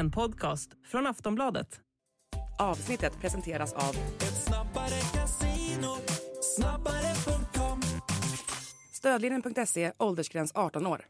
En 0.00 0.10
podcast 0.10 0.70
från 0.86 1.06
Aftonbladet. 1.06 1.80
Avsnittet 2.58 3.20
presenteras 3.20 3.72
av 3.72 3.96
Stödlinjen.se, 8.92 9.92
åldersgräns 9.98 10.52
18 10.54 10.86
år. 10.86 11.06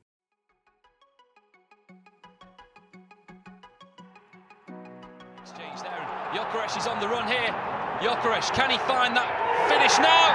Exchange 5.42 5.78
there. 5.82 6.06
Jokeres 6.36 6.76
is 6.76 6.86
on 6.86 7.00
the 7.00 7.06
run 7.06 7.28
here. 7.28 7.54
Jokeres, 8.02 8.50
can 8.50 8.70
he 8.70 8.78
find 8.78 9.16
that 9.16 9.28
finish 9.68 9.98
now? 9.98 10.26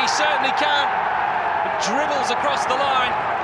He 0.00 0.08
certainly 0.08 0.52
can. 0.58 0.86
Dribbles 1.88 2.30
across 2.30 2.66
the 2.66 2.74
line. 2.74 3.39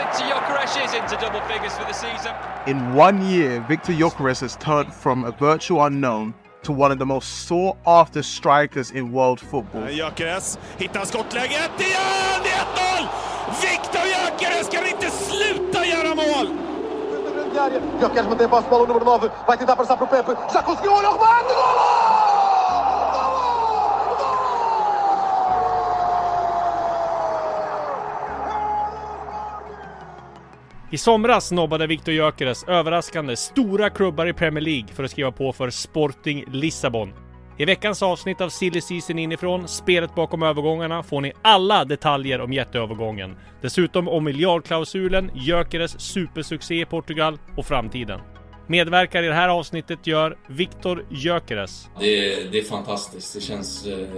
Now 0.00 0.06
Victor 0.06 0.24
Jokeres 0.24 0.84
is 0.84 0.94
into 0.94 1.16
double 1.16 1.40
figures 1.42 1.72
for 1.74 1.84
the 1.84 1.92
season. 1.92 2.32
In 2.66 2.94
one 2.94 3.22
year, 3.22 3.64
Victor 3.68 3.92
Gyökeres 3.92 4.40
has 4.40 4.56
turned 4.56 4.92
from 4.92 5.24
a 5.24 5.30
virtual 5.32 5.84
unknown 5.84 6.34
to 6.62 6.72
one 6.72 6.90
of 6.90 6.98
the 6.98 7.06
most 7.06 7.46
sought 7.46 7.76
after 7.86 8.22
strikers 8.22 8.90
in 8.92 9.12
world 9.12 9.40
football. 9.40 9.82
Gyökeres 9.82 10.58
hittar 10.78 11.04
skottläget 11.04 11.70
igen! 11.78 12.40
Det 12.44 12.50
är 12.50 12.64
1-0! 13.02 13.08
Viktor 13.60 14.02
Gyökeres 14.06 14.68
kan 14.68 14.86
inte 14.86 15.10
sluta 15.10 15.86
göra 15.86 16.14
mål! 16.14 16.48
Gyökeres 18.00 18.28
mantém 18.28 18.46
a 18.46 18.48
posse 18.48 18.64
de 18.64 18.70
bola, 18.70 18.84
o 18.84 18.86
número 18.86 19.04
9, 19.04 19.30
vai 19.46 19.58
tentar 19.58 19.76
passar 19.76 19.96
para 19.96 20.04
o 20.04 20.08
Pepe, 20.08 20.36
já 20.54 20.62
conseguiu, 20.62 20.92
olha 20.92 21.10
o 21.10 21.12
remate, 21.12 21.54
golo! 21.54 21.99
I 30.92 30.98
somras 30.98 31.52
nobbade 31.52 31.86
Victor 31.86 32.14
Gyökeres 32.14 32.64
överraskande 32.64 33.36
stora 33.36 33.90
klubbar 33.90 34.26
i 34.26 34.32
Premier 34.32 34.64
League 34.64 34.88
för 34.94 35.04
att 35.04 35.10
skriva 35.10 35.32
på 35.32 35.52
för 35.52 35.70
Sporting 35.70 36.44
Lissabon. 36.52 37.12
I 37.58 37.64
veckans 37.64 38.02
avsnitt 38.02 38.40
av 38.40 38.48
Silly 38.48 38.80
Season 38.80 39.18
inifrån, 39.18 39.68
spelet 39.68 40.14
bakom 40.14 40.42
övergångarna, 40.42 41.02
får 41.02 41.20
ni 41.20 41.32
alla 41.42 41.84
detaljer 41.84 42.40
om 42.40 42.52
jätteövergången. 42.52 43.36
Dessutom 43.60 44.08
om 44.08 44.24
miljardklausulen, 44.24 45.30
Gyökeres 45.34 46.00
supersuccé 46.00 46.80
i 46.80 46.84
Portugal 46.84 47.38
och 47.56 47.66
framtiden. 47.66 48.20
Medverkar 48.66 49.22
i 49.22 49.26
det 49.26 49.34
här 49.34 49.48
avsnittet 49.48 50.06
gör 50.06 50.36
Victor 50.46 51.06
Gyökeres, 51.10 51.88
Det 52.00 52.06
är, 52.06 52.50
det 52.50 52.58
är 52.58 52.64
fantastiskt. 52.64 53.34
Det 53.34 53.40
känns 53.40 53.86
eh, 53.86 54.08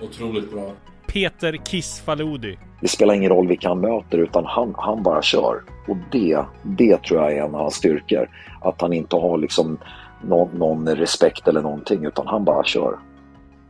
otroligt 0.00 0.50
bra. 0.50 0.72
Peter 1.16 1.56
Kiss 1.56 2.00
Faludi, 2.00 2.58
Det 2.80 2.88
spelar 2.88 3.14
ingen 3.14 3.30
roll 3.30 3.48
vilka 3.48 3.68
han 3.68 3.80
möter 3.80 4.18
utan 4.18 4.44
han, 4.44 4.74
han 4.78 5.02
bara 5.02 5.22
kör. 5.22 5.62
Och 5.88 5.96
det, 6.12 6.44
det 6.62 7.02
tror 7.02 7.20
jag 7.20 7.32
är 7.32 7.36
en 7.36 7.54
av 7.54 7.60
hans 7.60 7.74
styrkor. 7.74 8.30
Att 8.60 8.80
han 8.80 8.92
inte 8.92 9.16
har 9.16 9.38
liksom 9.38 9.78
någon, 10.24 10.58
någon 10.58 10.88
respekt 10.88 11.48
eller 11.48 11.62
någonting 11.62 12.04
utan 12.04 12.26
han 12.26 12.44
bara 12.44 12.64
kör. 12.64 12.98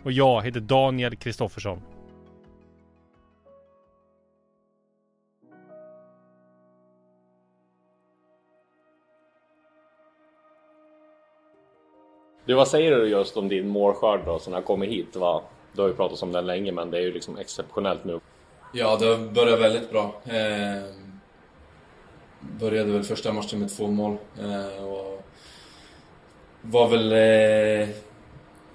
och 0.04 0.12
jag 0.12 0.42
heter 0.42 0.60
Daniel 0.60 1.16
Kristoffersson. 1.16 1.80
Du, 12.46 12.54
vad 12.54 12.68
säger 12.68 12.96
du 12.96 13.08
just 13.08 13.36
om 13.36 13.48
din 13.48 13.68
målskörd 13.68 14.20
då, 14.24 14.38
sen 14.38 14.52
har 14.52 14.62
kommit 14.62 14.90
hit? 14.90 15.16
Va? 15.16 15.42
Du 15.76 15.82
har 15.82 15.88
ju 15.88 15.94
pratat 15.94 16.22
om 16.22 16.32
den 16.32 16.46
länge, 16.46 16.72
men 16.72 16.90
det 16.90 16.98
är 16.98 17.02
ju 17.02 17.12
liksom 17.12 17.38
exceptionellt 17.38 18.04
nu. 18.04 18.20
Ja, 18.72 18.96
det 18.96 19.06
har 19.06 19.32
börjat 19.32 19.60
väldigt 19.60 19.90
bra. 19.90 20.22
Eh, 20.24 20.90
började 22.40 22.92
väl 22.92 23.02
första 23.02 23.32
matchen 23.32 23.60
med 23.60 23.76
två 23.76 23.86
mål. 23.86 24.16
Eh, 24.40 24.84
och 24.84 25.22
var 26.62 26.88
väl 26.88 27.12
eh, 27.12 27.88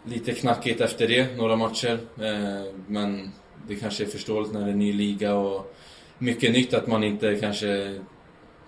lite 0.03 0.31
knackigt 0.31 0.81
efter 0.81 1.07
det, 1.07 1.37
några 1.37 1.55
matcher. 1.55 1.99
Eh, 2.19 2.73
men 2.87 3.31
det 3.67 3.75
kanske 3.75 4.03
är 4.03 4.07
förståeligt 4.07 4.53
när 4.53 4.65
det 4.65 4.71
är 4.71 4.75
ny 4.75 4.93
liga 4.93 5.35
och 5.35 5.75
mycket 6.17 6.51
nytt 6.51 6.73
att 6.73 6.87
man 6.87 7.03
inte 7.03 7.35
kanske... 7.35 7.99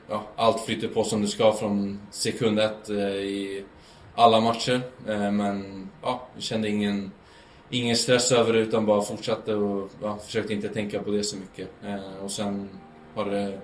Ja, 0.10 0.24
allt 0.36 0.66
flyter 0.66 0.88
på 0.88 1.04
som 1.04 1.22
det 1.22 1.28
ska 1.28 1.54
från 1.54 2.00
sekund 2.12 2.60
ett 2.60 2.90
eh, 2.90 2.98
i 3.08 3.66
alla 4.16 4.40
matcher. 4.40 4.82
Eh, 5.08 5.32
men 5.32 5.90
ja, 6.02 6.28
jag 6.34 6.44
kände 6.44 6.70
ingen, 6.70 7.12
ingen 7.74 7.96
stress 7.96 8.32
över 8.32 8.54
det 8.54 8.60
utan 8.60 8.86
bara 8.86 9.02
fortsatte 9.02 9.56
och 9.56 9.90
ja, 10.02 10.18
försökte 10.18 10.54
inte 10.54 10.70
tänka 10.70 11.04
på 11.04 11.12
det 11.12 11.24
så 11.24 11.38
mycket. 11.38 11.70
Eh, 11.84 12.24
och 12.24 12.32
sen 12.32 12.70
har 13.16 13.26
det, 13.26 13.60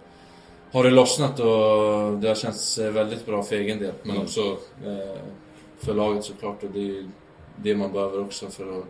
har 0.72 0.84
det 0.84 0.90
lossnat 0.90 1.40
och 1.40 2.20
det 2.20 2.28
har 2.28 2.36
känts 2.36 2.78
eh, 2.78 2.92
väldigt 2.92 3.26
bra 3.26 3.44
för 3.44 3.56
egen 3.56 3.80
del. 3.80 3.94
Men 4.04 4.18
också 4.18 4.42
eh, 4.86 5.22
för 5.80 5.94
laget 5.94 6.24
såklart 6.24 6.64
och 6.64 6.70
det 6.74 6.80
är 6.80 7.10
det 7.56 7.76
man 7.76 7.92
behöver 7.92 8.22
också 8.22 8.48
för 8.48 8.80
att 8.80 8.86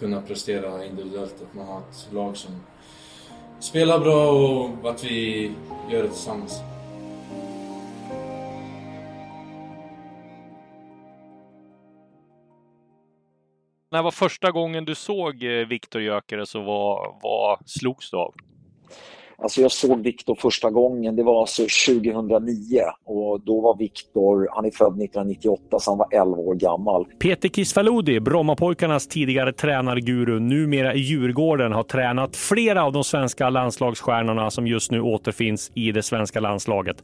kunna 0.00 0.22
prestera 0.22 0.84
individuellt. 0.84 1.34
Att 1.42 1.54
man 1.54 1.66
har 1.66 1.78
ett 1.78 2.12
lag 2.12 2.36
som 2.36 2.60
spelar 3.60 3.98
bra 3.98 4.30
och 4.30 4.90
att 4.90 5.04
vi 5.04 5.52
gör 5.90 6.02
det 6.02 6.08
tillsammans. 6.08 6.60
När 13.90 14.02
var 14.02 14.10
första 14.10 14.50
gången 14.50 14.84
du 14.84 14.94
såg 14.94 15.44
eh, 15.44 15.66
Victor 15.66 16.02
Gyökeres 16.02 16.54
och 16.54 16.64
vad, 16.64 17.14
vad 17.22 17.58
slogs 17.66 18.10
du 18.10 18.16
av? 18.16 18.34
Alltså 19.42 19.60
jag 19.60 19.72
såg 19.72 20.02
Viktor 20.02 20.34
första 20.34 20.70
gången, 20.70 21.16
det 21.16 21.22
var 21.22 21.40
alltså 21.40 21.62
2009 21.86 22.82
och 23.04 23.40
då 23.40 23.60
var 23.60 23.78
Viktor, 23.78 24.48
han 24.50 24.64
är 24.64 24.70
född 24.70 25.02
1998 25.02 25.78
så 25.78 25.90
han 25.90 25.98
var 25.98 26.08
11 26.12 26.36
år 26.36 26.54
gammal. 26.54 27.04
Peter 27.04 27.48
Kisfaludi, 27.48 28.20
Brommapojkarnas 28.20 29.06
tidigare 29.06 29.52
tränarguru, 29.52 30.40
numera 30.40 30.94
i 30.94 30.98
Djurgården, 30.98 31.72
har 31.72 31.82
tränat 31.82 32.36
flera 32.36 32.84
av 32.84 32.92
de 32.92 33.04
svenska 33.04 33.50
landslagsstjärnorna 33.50 34.50
som 34.50 34.66
just 34.66 34.90
nu 34.90 35.00
återfinns 35.00 35.72
i 35.74 35.92
det 35.92 36.02
svenska 36.02 36.40
landslaget. 36.40 36.96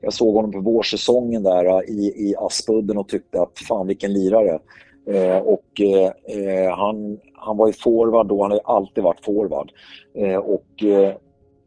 Jag 0.00 0.12
såg 0.12 0.34
honom 0.34 0.52
på 0.52 0.60
vårsäsongen 0.60 1.42
där 1.42 1.64
äh, 1.64 1.80
i, 1.80 2.30
i 2.30 2.34
Aspudden 2.38 2.98
och 2.98 3.08
tyckte 3.08 3.42
att 3.42 3.58
fan 3.68 3.86
vilken 3.86 4.12
lirare. 4.12 4.58
Eh, 5.12 5.38
och 5.38 5.80
eh, 5.80 6.36
eh, 6.36 6.76
han, 6.76 7.20
han 7.34 7.56
var 7.56 7.66
ju 7.66 7.72
forward 7.72 8.26
då, 8.26 8.42
han 8.42 8.50
har 8.50 8.58
ju 8.58 8.64
alltid 8.64 9.04
varit 9.04 9.24
forward. 9.24 9.72
Eh, 10.14 10.36
och 10.36 10.84
eh, 10.84 11.14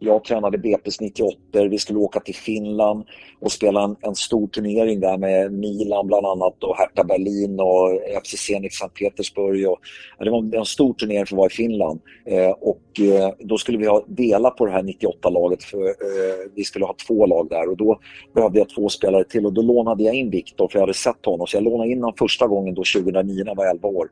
jag 0.05 0.23
tränade 0.23 0.57
BP's 0.57 0.97
98, 1.01 1.37
vi 1.69 1.77
skulle 1.77 1.99
åka 1.99 2.19
till 2.19 2.35
Finland 2.35 3.03
och 3.39 3.51
spela 3.51 3.83
en, 3.83 3.95
en 4.01 4.15
stor 4.15 4.47
turnering 4.47 4.99
där 4.99 5.17
med 5.17 5.53
Milan 5.53 6.07
bland 6.07 6.25
annat 6.25 6.63
och 6.63 6.77
Hertha 6.77 7.03
Berlin 7.03 7.59
och 7.59 7.99
FC 8.23 8.37
Zenit 8.37 8.73
Sankt 8.73 8.95
Petersburg. 8.95 9.67
Och, 9.69 9.79
det 10.19 10.29
var 10.29 10.55
en 10.55 10.65
stor 10.65 10.93
turnering 10.93 11.25
för 11.25 11.35
att 11.35 11.37
vara 11.37 11.47
i 11.47 11.49
Finland. 11.49 11.99
Eh, 12.25 12.49
och 12.49 12.99
eh, 12.99 13.29
då 13.39 13.57
skulle 13.57 13.77
vi 13.77 13.87
ha 13.87 14.05
dela 14.07 14.49
på 14.49 14.65
det 14.65 14.71
här 14.71 14.83
98-laget 14.83 15.63
för 15.63 15.83
eh, 15.83 16.51
vi 16.55 16.63
skulle 16.63 16.85
ha 16.85 16.95
två 17.07 17.25
lag 17.25 17.49
där 17.49 17.69
och 17.69 17.77
då 17.77 17.99
behövde 18.35 18.59
jag 18.59 18.69
två 18.69 18.89
spelare 18.89 19.23
till 19.23 19.45
och 19.45 19.53
då 19.53 19.61
lånade 19.61 20.03
jag 20.03 20.15
in 20.15 20.29
Viktor 20.29 20.67
för 20.67 20.79
jag 20.79 20.83
hade 20.83 20.93
sett 20.93 21.25
honom. 21.25 21.47
Så 21.47 21.57
jag 21.57 21.63
lånade 21.63 21.89
in 21.89 21.99
honom 21.99 22.15
första 22.19 22.47
gången 22.47 22.75
då 22.75 22.83
2009 22.95 23.43
när 23.43 23.51
jag 23.51 23.55
var 23.55 23.65
11 23.65 23.89
år. 23.89 24.09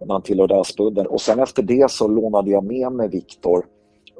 När 0.00 0.12
han 0.12 0.22
tillhörde 0.22 0.60
Aspudden. 0.60 1.06
Och 1.06 1.20
sen 1.20 1.38
efter 1.38 1.62
det 1.62 1.90
så 1.90 2.08
lånade 2.08 2.50
jag 2.50 2.64
med 2.64 2.92
mig 2.92 3.08
Viktor 3.08 3.64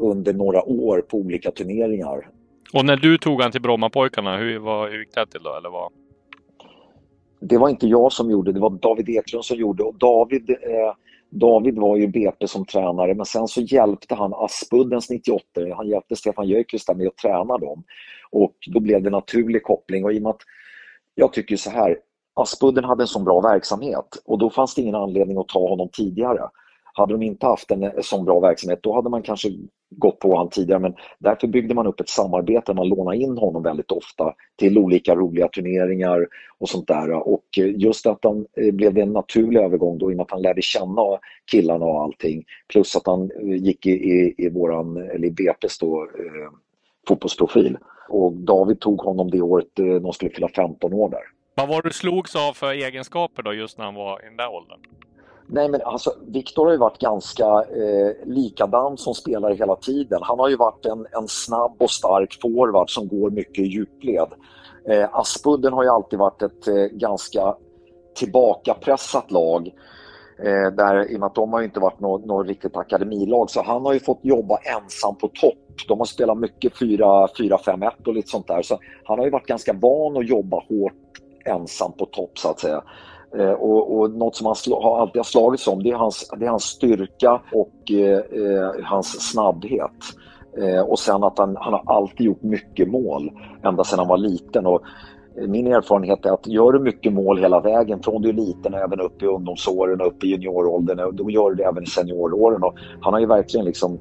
under 0.00 0.33
några 0.33 0.65
år 0.65 1.00
på 1.00 1.16
olika 1.16 1.50
turneringar. 1.50 2.28
Och 2.72 2.84
när 2.84 2.97
du 2.97 3.19
tog 3.19 3.43
han 3.43 3.53
till 3.53 3.62
Brommapojkarna, 3.62 4.37
hur, 4.37 4.59
vad, 4.59 4.91
hur 4.91 4.99
gick 4.99 5.15
det 5.15 5.27
till 5.27 5.43
då? 5.43 5.56
Eller 5.56 5.71
vad? 5.71 5.93
Det 7.41 7.59
var 7.59 7.69
inte 7.69 7.87
jag 7.87 8.12
som 8.12 8.31
gjorde 8.31 8.53
det, 8.53 8.61
var 8.61 8.71
David 8.71 9.09
Eklund 9.09 9.44
som 9.44 9.56
gjorde 9.56 9.83
och 9.83 9.94
David, 9.94 10.50
eh, 10.50 10.94
David 11.31 11.78
var 11.78 11.97
ju 11.97 12.06
BP 12.06 12.49
som 12.49 12.66
tränare 12.66 13.15
men 13.15 13.27
sen 13.27 13.49
så 13.49 13.61
hjälpte 13.61 14.15
han 14.15 14.34
Aspuddens 14.34 15.11
98, 15.11 15.44
han 15.77 15.88
hjälpte 15.88 16.17
Stefan 16.17 16.49
där 16.49 16.94
med 16.94 17.06
att 17.06 17.17
träna 17.17 17.59
dem. 17.59 17.84
Och 18.31 18.55
då 18.67 18.81
blev 18.81 19.02
det 19.02 19.11
naturlig 19.11 19.62
koppling 19.62 20.05
och 20.05 20.12
i 20.12 20.19
och 20.19 20.23
med 20.23 20.31
att 20.31 20.43
jag 21.14 21.32
tycker 21.32 21.56
så 21.56 21.70
här, 21.70 21.97
Aspudden 22.35 22.85
hade 22.85 23.02
en 23.02 23.06
sån 23.06 23.25
bra 23.25 23.41
verksamhet 23.41 24.23
och 24.25 24.38
då 24.38 24.50
fanns 24.50 24.75
det 24.75 24.82
ingen 24.82 24.94
anledning 24.94 25.38
att 25.38 25.49
ta 25.49 25.69
honom 25.69 25.88
tidigare. 25.93 26.49
Hade 26.94 27.12
de 27.12 27.23
inte 27.23 27.47
haft 27.47 27.70
en 27.70 28.02
sån 28.02 28.25
bra 28.25 28.41
verksamhet 28.41 28.81
då 28.82 28.94
hade 28.94 29.11
man 29.11 29.23
kanske 29.23 29.49
gått 29.90 30.19
på 30.19 30.31
honom 30.31 30.50
tidigare 30.50 30.81
men 30.81 30.94
därför 31.19 31.46
byggde 31.46 31.75
man 31.75 31.87
upp 31.87 32.00
ett 32.00 32.08
samarbete. 32.08 32.75
Man 32.75 32.88
lånade 32.88 33.16
in 33.16 33.38
honom 33.38 33.62
väldigt 33.62 33.90
ofta 33.90 34.34
till 34.56 34.78
olika 34.78 35.14
roliga 35.14 35.48
turneringar 35.48 36.26
och 36.58 36.69
sånt 36.69 36.88
där. 36.88 37.28
Och 37.28 37.44
just 37.76 38.06
att 38.06 38.19
han 38.22 38.46
eh, 38.56 38.75
blev 38.75 38.94
det 38.94 39.00
en 39.00 39.12
naturlig 39.12 39.60
övergång 39.60 39.98
då 39.98 40.10
i 40.10 40.14
och 40.14 40.16
med 40.16 40.25
att 40.25 40.31
han 40.31 40.42
lärde 40.42 40.62
känna 40.62 41.02
killarna 41.50 41.84
och 41.84 42.02
allting. 42.02 42.44
Plus 42.69 42.96
att 42.96 43.06
han 43.06 43.31
eh, 43.40 43.56
gick 43.56 43.87
i, 43.87 43.90
i, 43.90 44.34
i 44.38 44.48
våran, 44.50 44.96
eller 44.96 45.28
i 45.28 45.31
BP's 45.31 45.81
då, 45.81 46.02
eh, 46.02 46.52
fotbollsprofil. 47.08 47.78
Och 48.08 48.32
David 48.32 48.81
tog 48.81 49.00
honom 49.00 49.31
det 49.31 49.40
året 49.40 49.78
eh, 49.78 49.94
de 49.94 50.12
skulle 50.12 50.31
fylla 50.31 50.48
15 50.48 50.92
år 50.92 51.10
där. 51.10 51.22
Vad 51.54 51.69
var 51.69 51.82
du 51.82 51.90
slogs 51.90 52.37
av 52.37 52.52
för 52.52 52.72
egenskaper 52.72 53.42
då 53.42 53.54
just 53.54 53.78
när 53.78 53.84
han 53.84 53.94
var 53.94 54.22
i 54.22 54.25
den 54.25 54.37
där 54.37 54.48
åldern? 54.48 54.81
Nej 55.52 55.69
men 55.69 55.82
alltså 55.82 56.14
Viktor 56.26 56.64
har 56.64 56.73
ju 56.73 56.79
varit 56.79 56.99
ganska 56.99 57.44
eh, 57.44 58.26
likadan 58.26 58.99
som 58.99 59.14
spelare 59.14 59.55
hela 59.55 59.76
tiden. 59.76 60.19
Han 60.23 60.38
har 60.38 60.49
ju 60.49 60.56
varit 60.56 60.87
en, 60.87 61.06
en 61.12 61.29
snabb 61.29 61.76
och 61.79 61.91
stark 61.91 62.38
forward 62.43 62.91
som 62.91 63.08
går 63.08 63.31
mycket 63.31 63.58
i 63.58 63.67
djupled. 63.67 64.29
Eh, 64.88 65.08
Aspudden 65.12 65.73
har 65.73 65.82
ju 65.82 65.88
alltid 65.88 66.19
varit 66.19 66.43
ett 66.43 66.69
eh, 66.69 66.75
ganska 66.75 67.55
tillbakapressat 68.14 69.31
lag. 69.31 69.70
Eh, 70.38 70.70
där, 70.76 71.12
I 71.12 71.17
och 71.17 71.20
med 71.20 71.26
att 71.26 71.35
de 71.35 71.52
har 71.52 71.61
ju 71.61 71.67
inte 71.67 71.81
varit 71.81 72.00
något, 72.00 72.25
något 72.25 72.47
riktigt 72.47 72.76
akademilag 72.76 73.50
så 73.50 73.62
han 73.62 73.85
har 73.85 73.93
ju 73.93 74.00
fått 74.00 74.20
jobba 74.23 74.56
ensam 74.56 75.17
på 75.17 75.29
topp. 75.29 75.88
De 75.88 75.99
har 75.99 76.06
spelat 76.06 76.38
mycket 76.38 76.73
4-5-1 76.73 77.91
och 78.06 78.14
lite 78.14 78.29
sånt 78.29 78.47
där. 78.47 78.62
Så 78.62 78.79
han 79.05 79.19
har 79.19 79.26
ju 79.26 79.31
varit 79.31 79.47
ganska 79.47 79.73
van 79.73 80.17
att 80.17 80.29
jobba 80.29 80.64
hårt 80.69 80.93
ensam 81.44 81.93
på 81.93 82.06
topp 82.06 82.38
så 82.38 82.49
att 82.49 82.61
säga. 82.61 82.82
Eh, 83.38 83.53
och, 83.53 83.99
och 83.99 84.11
något 84.11 84.37
som 84.37 84.47
han 84.47 84.55
sl- 84.55 84.82
har 84.82 85.00
alltid 85.00 85.19
har 85.19 85.25
slagits 85.25 85.69
om 85.69 85.82
det 85.82 85.91
är 85.91 85.97
hans, 85.97 86.31
det 86.38 86.44
är 86.44 86.50
hans 86.50 86.65
styrka 86.65 87.41
och 87.53 87.91
eh, 87.91 88.19
eh, 88.19 88.85
hans 88.85 89.31
snabbhet. 89.31 89.91
Eh, 90.59 90.81
och 90.81 90.99
sen 90.99 91.25
att 91.25 91.38
han, 91.38 91.56
han 91.61 91.73
har 91.73 91.82
alltid 91.97 92.27
gjort 92.27 92.43
mycket 92.43 92.88
mål 92.88 93.31
ända 93.65 93.85
sedan 93.85 93.99
han 93.99 94.09
var 94.09 94.19
liten. 94.19 94.67
Och 94.67 94.82
eh, 95.37 95.47
min 95.49 95.67
erfarenhet 95.67 96.27
är 96.27 96.31
att 96.31 96.47
gör 96.47 96.73
du 96.73 96.79
mycket 96.79 97.12
mål 97.12 97.38
hela 97.38 97.61
vägen 97.61 98.03
från 98.03 98.23
du 98.23 98.29
är 98.29 98.32
liten 98.32 98.75
även 98.75 99.00
upp 99.00 99.23
i 99.23 99.27
ungdomsåren 99.27 100.00
och 100.00 100.06
upp 100.06 100.25
i 100.25 100.29
junioråldern, 100.29 100.99
eh, 100.99 101.09
då 101.09 101.31
gör 101.31 101.50
du 101.50 101.56
det 101.56 101.65
även 101.65 101.83
i 101.83 101.87
senioråren. 101.87 102.62
Och 102.62 102.75
han 103.00 103.12
har 103.12 103.21
ju 103.21 103.26
verkligen 103.26 103.67
liksom 103.67 103.99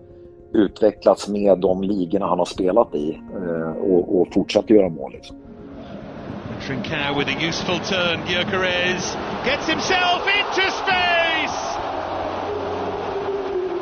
utvecklats 0.54 1.30
med 1.30 1.60
de 1.60 1.84
ligorna 1.84 2.26
han 2.26 2.38
har 2.40 2.46
spelat 2.46 2.96
i 2.96 3.22
eh, 3.36 3.72
och, 3.72 4.22
och 4.22 4.34
fortsatt 4.34 4.70
göra 4.70 4.90
mål. 4.90 5.12
Liksom. 5.12 5.38
Trincao 6.60 7.18
with 7.18 7.28
a 7.28 7.48
useful 7.48 7.80
turn. 7.80 8.20
Gyökeres 8.28 9.18
gets 9.46 9.68
himself 9.68 10.22
into 10.28 10.72
space 10.72 11.60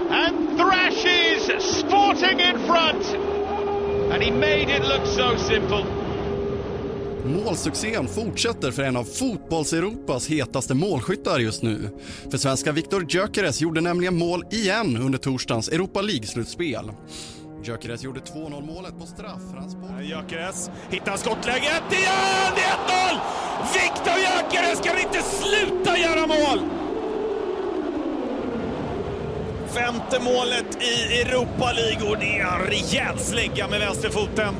and 0.10 0.58
thrashes 0.58 1.38
Sporting 1.60 2.40
in 2.40 2.58
front. 2.68 3.04
And 4.12 4.24
he 4.24 4.32
made 4.32 4.70
it 4.70 4.84
look 4.84 5.06
so 5.06 5.38
simple. 5.38 5.86
Målsuccén 7.26 8.08
fortsätter 8.08 8.72
för 8.72 8.84
en 8.84 8.98
av 8.98 9.04
fotbolls-Europas 9.04 10.28
hetaste 10.28 10.74
målskyttar 10.74 11.40
just 11.40 11.64
nu. 11.64 11.90
För 12.32 12.38
svenska 12.38 12.72
Viktor 12.72 13.06
Gyökeres 13.10 13.62
gjorde 13.62 13.82
nämligen 13.82 14.18
mål 14.18 14.44
igen 14.52 14.98
under 14.98 15.18
torsdagens 15.18 15.70
Europa 15.70 16.02
League-slutspel. 16.02 16.92
Gyökeres 17.64 18.04
gjorde 18.04 18.20
2-0 18.20 18.62
målet 18.62 19.00
på 19.00 19.06
straff. 19.06 19.42
Gyökeres 20.02 20.72
hittar 20.90 21.18
skottläget 21.18 21.92
igen! 21.92 22.54
Det 22.56 22.62
är 22.62 22.78
1-0! 23.12 23.20
Viktor 23.74 24.14
Gyökeres 24.18 24.82
kan 24.82 25.00
inte 25.00 25.22
sluta 25.22 25.98
göra 25.98 26.28
mål! 26.28 26.70
Femte 29.68 30.24
målet 30.24 30.84
i 30.84 31.22
Europa 31.22 31.72
League 31.72 32.10
och 32.10 32.18
det 32.18 32.40
är 32.40 32.46
en 32.46 32.60
rejäl 32.60 33.20
slägga 33.20 33.68
med 33.68 33.80
vänsterfoten. 33.80 34.56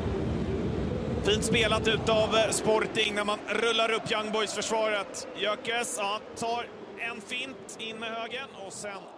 Fint 1.24 1.44
spelat 1.44 1.88
utav 1.88 2.36
eh, 2.36 2.50
Sporting 2.50 3.14
när 3.14 3.24
man 3.24 3.38
rullar 3.48 3.92
upp 3.92 4.12
Young 4.12 4.32
Boys-försvaret. 4.32 5.28
Gyökeres, 5.40 5.96
ja, 5.98 6.20
tar 6.36 6.66
en 7.10 7.20
fint 7.20 7.76
in 7.78 7.96
med 7.96 8.08
högen 8.08 8.48
och 8.66 8.72
sen 8.72 9.17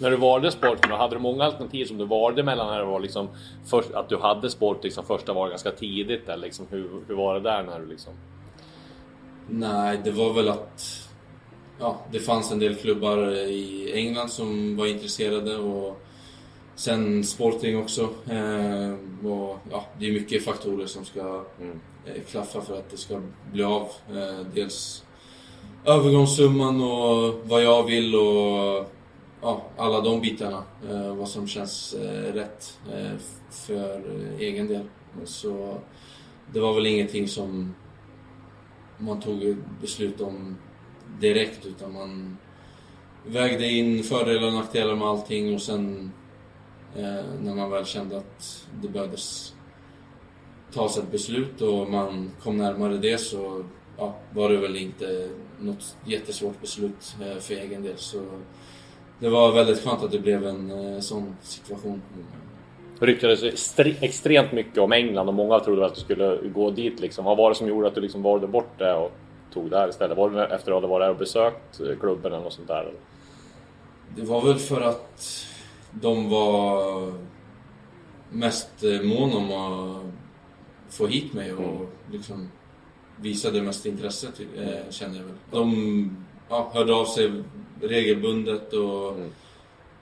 När 0.00 0.10
du 0.10 0.16
valde 0.16 0.50
Sporting, 0.50 0.90
hade 0.90 1.16
du 1.16 1.20
många 1.20 1.44
alternativ 1.44 1.84
som 1.84 1.98
du 1.98 2.04
valde 2.04 2.42
mellan 2.42 2.66
när 2.66 2.78
det 2.78 2.84
var 2.84 3.00
liksom 3.00 3.28
först, 3.66 3.90
att 3.90 4.08
du 4.08 4.18
hade 4.18 4.50
Sporting 4.50 4.82
liksom 4.82 5.04
första 5.04 5.32
var 5.32 5.48
ganska 5.48 5.70
tidigt 5.70 6.28
eller 6.28 6.46
liksom, 6.46 6.66
hur, 6.70 6.90
hur 7.08 7.14
var 7.14 7.34
det 7.34 7.40
där 7.40 7.62
när 7.62 7.80
du 7.80 7.86
liksom? 7.86 8.12
Nej, 9.48 10.00
det 10.04 10.10
var 10.10 10.32
väl 10.32 10.48
att 10.48 11.08
ja, 11.78 11.98
det 12.12 12.18
fanns 12.18 12.52
en 12.52 12.58
del 12.58 12.74
klubbar 12.74 13.30
i 13.32 13.92
England 13.94 14.28
som 14.28 14.76
var 14.76 14.86
intresserade 14.86 15.56
och 15.56 16.00
sen 16.74 17.24
Sporting 17.24 17.78
också. 17.78 18.02
Eh, 18.30 18.92
och, 19.30 19.58
ja, 19.70 19.84
det 19.98 20.06
är 20.06 20.12
mycket 20.12 20.44
faktorer 20.44 20.86
som 20.86 21.04
ska 21.04 21.44
mm. 21.60 21.80
eh, 22.06 22.22
klaffa 22.30 22.60
för 22.60 22.78
att 22.78 22.90
det 22.90 22.96
ska 22.96 23.20
bli 23.52 23.62
av. 23.62 23.88
Eh, 24.10 24.46
dels 24.54 25.04
övergångssumman 25.84 26.82
och 26.82 27.34
vad 27.44 27.62
jag 27.62 27.82
vill 27.82 28.14
och 28.14 28.92
ja, 29.42 29.62
alla 29.76 30.00
de 30.00 30.20
bitarna. 30.20 30.62
Eh, 30.90 31.14
vad 31.14 31.28
som 31.28 31.46
känns 31.46 31.94
eh, 31.94 32.32
rätt 32.32 32.78
eh, 32.92 33.16
för 33.50 33.94
eh, 33.94 34.40
egen 34.40 34.66
del. 34.66 34.88
Så 35.24 35.78
det 36.52 36.60
var 36.60 36.74
väl 36.74 36.86
ingenting 36.86 37.28
som 37.28 37.74
man 38.98 39.20
tog 39.20 39.56
beslut 39.80 40.20
om 40.20 40.56
direkt 41.20 41.66
utan 41.66 41.92
man 41.92 42.36
vägde 43.26 43.66
in 43.66 44.04
fördelar 44.04 44.46
och 44.46 44.54
nackdelar 44.54 44.94
med 44.94 45.08
allting 45.08 45.54
och 45.54 45.62
sen 45.62 46.12
eh, 46.96 47.24
när 47.42 47.54
man 47.54 47.70
väl 47.70 47.84
kände 47.84 48.16
att 48.18 48.66
det 48.82 48.88
behövdes 48.88 49.54
tas 50.72 50.98
ett 50.98 51.10
beslut 51.10 51.60
och 51.60 51.90
man 51.90 52.30
kom 52.42 52.56
närmare 52.56 52.98
det 52.98 53.18
så 53.18 53.64
ja, 53.96 54.14
var 54.34 54.50
det 54.50 54.56
väl 54.56 54.76
inte 54.76 55.28
något 55.60 55.96
jättesvårt 56.06 56.60
beslut 56.60 57.16
eh, 57.22 57.36
för 57.36 57.54
egen 57.54 57.82
del. 57.82 57.96
Så 57.96 58.24
det 59.20 59.28
var 59.28 59.52
väldigt 59.52 59.84
skönt 59.84 60.02
att 60.02 60.10
det 60.10 60.18
blev 60.18 60.46
en 60.46 60.70
eh, 60.70 61.00
sån 61.00 61.36
situation. 61.42 62.02
Det 62.98 63.06
ryktades 63.06 63.42
extremt 64.00 64.52
mycket 64.52 64.78
om 64.78 64.92
England 64.92 65.28
och 65.28 65.34
många 65.34 65.60
trodde 65.60 65.86
att 65.86 65.94
du 65.94 66.00
skulle 66.00 66.38
gå 66.54 66.70
dit. 66.70 67.00
Liksom. 67.00 67.24
Vad 67.24 67.36
var 67.36 67.50
det 67.50 67.54
som 67.54 67.68
gjorde 67.68 67.88
att 67.88 67.94
du 67.94 68.00
liksom 68.00 68.22
valde 68.22 68.46
bort 68.46 68.78
det 68.78 68.94
och 68.94 69.12
tog 69.52 69.70
det 69.70 69.78
här 69.78 69.88
istället? 69.88 70.16
Var 70.16 70.30
det 70.30 70.46
efter 70.46 70.72
att 70.72 70.82
du 70.82 70.88
varit 70.88 71.04
där 71.04 71.10
och 71.10 71.16
besökt 71.16 71.80
klubben 72.00 72.32
eller 72.32 72.44
något 72.44 72.52
sånt 72.52 72.68
där? 72.68 72.92
Det 74.16 74.22
var 74.22 74.46
väl 74.46 74.58
för 74.58 74.80
att 74.80 75.46
de 75.90 76.30
var 76.30 77.12
mest 78.30 78.84
eh, 78.84 79.02
mån 79.02 79.32
om 79.32 79.52
att 79.52 80.02
få 80.94 81.06
hit 81.06 81.32
mig 81.32 81.52
och 81.52 81.64
mm. 81.64 81.86
liksom 82.12 82.48
visade 83.16 83.62
mest 83.62 83.86
intresse, 83.86 84.26
till, 84.32 84.48
eh, 84.56 84.90
känner 84.90 85.16
jag 85.16 85.24
väl. 85.24 85.34
De 85.50 86.16
ja, 86.48 86.70
hörde 86.74 86.94
av 86.94 87.04
sig 87.04 87.42
regelbundet 87.82 88.72
och 88.72 89.12
mm. 89.12 89.30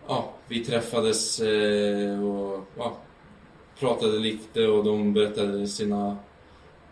ja, 0.09 0.33
vi 0.49 0.65
träffades 0.65 1.41
eh, 1.41 2.25
och 2.25 2.65
ja, 2.77 2.97
pratade 3.79 4.19
lite 4.19 4.67
och 4.67 4.85
de 4.85 5.13
berättade 5.13 5.67
sina, 5.67 6.17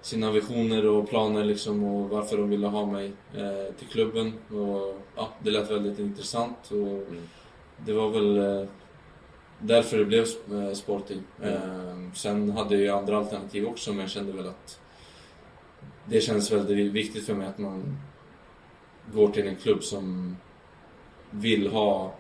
sina 0.01 0.31
visioner 0.31 0.87
och 0.87 1.09
planer 1.09 1.45
liksom 1.45 1.85
och 1.85 2.11
varför 2.11 2.37
de 2.37 2.51
ville 2.51 2.67
ha 2.67 2.87
mig 2.87 3.13
eh, 3.35 3.75
till 3.79 3.89
klubben. 3.89 4.33
Och, 4.49 5.01
ja, 5.17 5.29
det 5.43 5.51
lät 5.51 5.71
väldigt 5.71 5.99
intressant 5.99 6.71
och 6.71 6.77
mm. 6.77 7.29
det 7.87 7.93
var 7.93 8.11
väl 8.11 8.39
eh, 8.39 8.69
därför 9.59 9.99
det 9.99 10.05
blev 10.05 10.27
eh, 10.53 10.73
Sporting. 10.73 11.23
Mm. 11.43 12.15
Sen 12.15 12.51
hade 12.51 12.77
jag 12.77 12.99
andra 12.99 13.19
alternativ 13.19 13.67
också 13.67 13.91
men 13.91 14.01
jag 14.01 14.11
kände 14.11 14.33
väl 14.33 14.49
att 14.49 14.81
det 16.05 16.21
känns 16.21 16.53
väldigt 16.53 16.93
viktigt 16.93 17.27
för 17.27 17.35
mig 17.35 17.47
att 17.47 17.59
man 17.59 17.99
går 19.13 19.29
till 19.29 19.47
en 19.47 19.57
klubb 19.57 19.83
som 19.83 20.37
vill 21.31 21.67
ha 21.67 22.15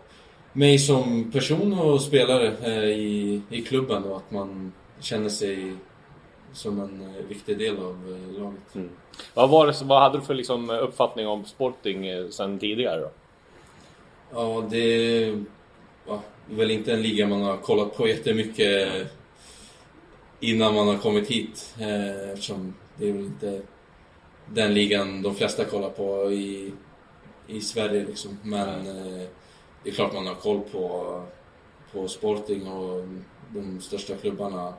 mig 0.56 0.78
som 0.78 1.30
person 1.32 1.78
och 1.78 2.00
spelare 2.00 2.52
eh, 2.62 2.84
i, 2.84 3.42
i 3.50 3.62
klubben 3.62 4.04
och 4.04 4.16
att 4.16 4.30
man 4.30 4.72
känner 5.00 5.28
sig 5.28 5.72
som 6.52 6.80
en 6.80 7.02
eh, 7.02 7.26
viktig 7.28 7.58
del 7.58 7.76
av 7.78 8.20
eh, 8.34 8.42
laget. 8.42 8.75
Mm. 8.75 8.90
Vad, 9.34 9.50
var 9.50 9.66
det, 9.66 9.75
vad 9.84 10.02
hade 10.02 10.18
du 10.18 10.25
för 10.25 10.34
liksom 10.34 10.70
uppfattning 10.70 11.26
om 11.26 11.44
Sporting 11.44 12.32
sen 12.32 12.58
tidigare 12.58 13.00
då? 13.00 13.10
Ja, 14.32 14.64
det 14.70 15.26
ja, 16.06 16.22
är 16.50 16.54
väl 16.54 16.70
inte 16.70 16.92
en 16.92 17.02
liga 17.02 17.26
man 17.26 17.42
har 17.42 17.56
kollat 17.56 17.96
på 17.96 18.08
jättemycket 18.08 18.88
innan 20.40 20.75
man 20.75 20.88
har 20.88 20.96
kommit 20.96 21.30
hit 21.30 21.75
eftersom 22.32 22.75
det 22.96 23.08
är 23.08 23.12
väl 23.12 23.25
inte 23.25 23.62
den 24.46 24.75
ligan 24.75 25.22
de 25.22 25.34
flesta 25.34 25.64
kollar 25.64 25.90
på 25.90 26.32
i, 26.32 26.72
i 27.46 27.60
Sverige 27.60 28.04
liksom. 28.04 28.38
Men 28.42 28.68
eh, 28.68 29.28
det 29.82 29.90
är 29.90 29.94
klart 29.94 30.14
man 30.14 30.26
har 30.26 30.34
koll 30.34 30.60
på, 30.60 31.22
på 31.92 32.08
Sporting 32.08 32.68
och 32.68 33.04
de 33.54 33.80
största 33.80 34.14
klubbarna 34.14 34.74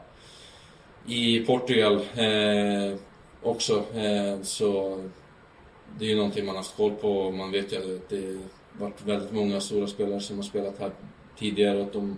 i 1.06 1.40
Portugal 1.40 1.96
eh, 1.96 3.00
också. 3.42 3.84
Eh, 3.96 4.42
så 4.42 5.00
det 6.00 6.06
är 6.06 6.10
ju 6.10 6.16
någonting 6.16 6.46
man 6.46 6.56
har 6.56 6.62
haft 6.62 6.78
koll 6.78 6.92
på. 6.92 7.32
Man 7.32 7.52
vet 7.52 7.74
ju 7.74 7.78
att 7.78 8.10
det 8.10 8.38
varit 8.80 9.06
väldigt 9.06 9.32
många 9.32 9.60
stora 9.60 9.88
spelare 9.88 10.20
som 10.20 10.36
har 10.36 10.44
spelat 10.44 10.80
här 10.80 10.92
tidigare. 11.38 11.82
Att 11.82 11.94
de 11.94 12.18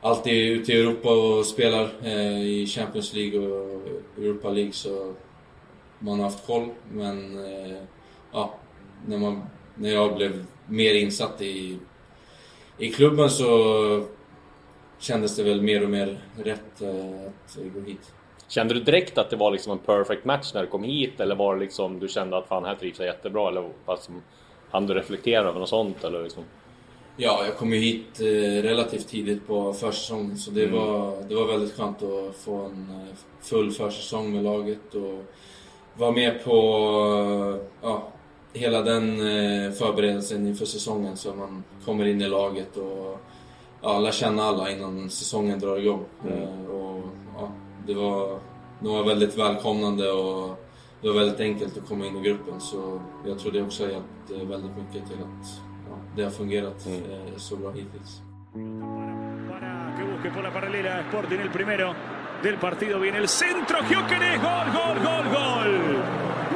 alltid 0.00 0.32
är 0.32 0.60
ute 0.60 0.72
i 0.72 0.80
Europa 0.80 1.10
och 1.10 1.46
spelar 1.46 1.90
eh, 2.02 2.42
i 2.42 2.66
Champions 2.66 3.14
League 3.14 3.40
och 3.40 3.80
Europa 4.18 4.50
League. 4.50 4.72
Så 4.72 5.14
man 5.98 6.20
har 6.20 6.24
haft 6.24 6.46
koll. 6.46 6.68
Men 6.92 7.44
eh, 7.44 7.82
ja, 8.32 8.54
när, 9.06 9.18
man, 9.18 9.42
när 9.76 9.90
jag 9.90 10.16
blev 10.16 10.44
mer 10.66 10.94
insatt 10.94 11.42
i, 11.42 11.78
i 12.78 12.92
klubben 12.92 13.30
så 13.30 14.06
kändes 14.98 15.36
det 15.36 15.42
väl 15.42 15.62
mer 15.62 15.82
och 15.82 15.90
mer 15.90 16.20
rätt 16.36 16.82
eh, 16.82 17.26
att 17.26 17.58
gå 17.74 17.80
hit. 17.80 18.12
Kände 18.48 18.74
du 18.74 18.80
direkt 18.80 19.18
att 19.18 19.30
det 19.30 19.36
var 19.36 19.50
liksom 19.50 19.72
en 19.72 19.78
perfect 19.78 20.24
match 20.24 20.54
när 20.54 20.62
du 20.62 20.66
kom 20.66 20.82
hit 20.82 21.20
eller 21.20 21.34
var 21.34 21.54
det 21.54 21.60
liksom 21.60 22.00
du 22.00 22.08
kände 22.08 22.38
att 22.38 22.48
fan 22.48 22.64
här 22.64 22.74
trivs 22.74 22.98
jag 22.98 23.06
jättebra 23.06 23.48
eller 23.48 23.70
fast 23.86 24.10
hann 24.70 24.86
du 24.86 24.94
reflektera 24.94 25.48
över 25.48 25.60
något 25.60 25.68
sånt 25.68 26.04
eller 26.04 26.22
liksom? 26.22 26.44
Ja, 27.16 27.44
jag 27.44 27.56
kom 27.56 27.72
ju 27.72 27.80
hit 27.80 28.20
eh, 28.20 28.62
relativt 28.62 29.08
tidigt 29.08 29.46
på 29.46 29.72
försäsongen 29.72 30.36
så 30.36 30.50
det, 30.50 30.64
mm. 30.64 30.76
var, 30.76 31.22
det 31.28 31.34
var 31.34 31.46
väldigt 31.46 31.76
skönt 31.76 32.02
att 32.02 32.36
få 32.36 32.54
en 32.54 32.90
eh, 32.90 33.16
full 33.42 33.70
försäsong 33.70 34.32
med 34.32 34.44
laget 34.44 34.94
och 34.94 35.24
vara 35.94 36.10
med 36.10 36.44
på 36.44 37.58
hela 38.56 38.82
den 38.82 39.18
förberedelsen 39.72 40.46
inför 40.46 40.66
säsongen 40.66 41.16
så 41.16 41.34
man 41.34 41.64
kommer 41.84 42.06
in 42.06 42.20
i 42.20 42.28
laget 42.28 42.76
och 42.76 43.20
ja, 43.82 44.00
lär 44.00 44.12
känna 44.12 44.42
alla 44.42 44.70
innan 44.70 45.10
säsongen 45.10 45.58
drar 45.58 45.76
igång. 45.76 46.04
Mm. 46.26 46.66
Och, 46.66 47.02
ja, 47.36 47.52
det, 47.86 47.94
var, 47.94 48.38
de 48.80 48.88
var 48.88 49.04
väldigt 49.04 49.38
välkomnande 49.38 50.10
och 50.10 50.66
det 51.02 51.08
var 51.08 51.14
väldigt 51.14 51.40
enkelt 51.40 51.78
att 51.78 51.88
komma 51.88 52.06
in 52.06 52.16
i 52.16 52.20
gruppen 52.20 52.60
så 52.60 53.00
jag 53.26 53.38
tror 53.38 53.52
det 53.52 53.62
också 53.62 53.84
har 53.84 53.90
hjälpt 53.90 54.30
eh, 54.30 54.48
väldigt 54.48 54.76
mycket 54.76 55.10
till 55.10 55.16
att 55.16 55.60
ja, 55.88 55.96
det 56.16 56.22
har 56.22 56.30
fungerat 56.30 56.86
mm. 56.86 57.00
Eh, 57.00 57.36
så 57.36 57.56
bra 57.56 57.70
hittills. 57.70 58.22
Que 59.96 60.04
busque 60.04 60.30
por 60.30 60.42
la 60.42 60.50
paralela 60.50 61.04
Sporting 61.08 61.40
el 61.40 61.50
primero 61.50 61.94
del 62.42 62.56
partido. 62.58 62.98
Viene 63.00 63.18
el 63.18 63.28
centro. 63.28 63.78
Gyökeres. 63.90 64.40
Gol, 64.42 64.66
gol, 64.72 64.98
gol, 65.04 65.24
gol. 65.32 66.02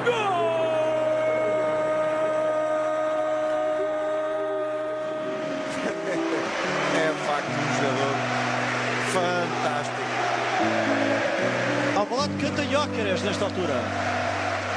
¡Gol! 0.04 0.39
Canta 12.40 12.64
Jóqueres 12.64 13.22
nesta 13.22 13.44
altura. 13.44 13.74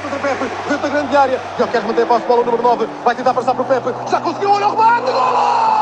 Contra 0.02 0.18
Pepe, 0.18 0.44
dentro 0.68 0.82
da 0.82 0.88
grande 0.88 1.16
área. 1.16 1.40
Jóqueres 1.58 1.86
mantém 1.86 2.04
a 2.04 2.06
posse 2.06 2.26
bola, 2.26 2.44
número 2.44 2.62
9. 2.62 2.86
Vai 3.02 3.14
tentar 3.14 3.32
passar 3.32 3.54
para 3.54 3.62
o 3.62 3.66
Pepe. 3.66 4.10
Já 4.10 4.20
conseguiu, 4.20 4.50
olha 4.50 4.68
o 4.68 4.70
remate! 4.70 5.10
Gol! 5.10 5.73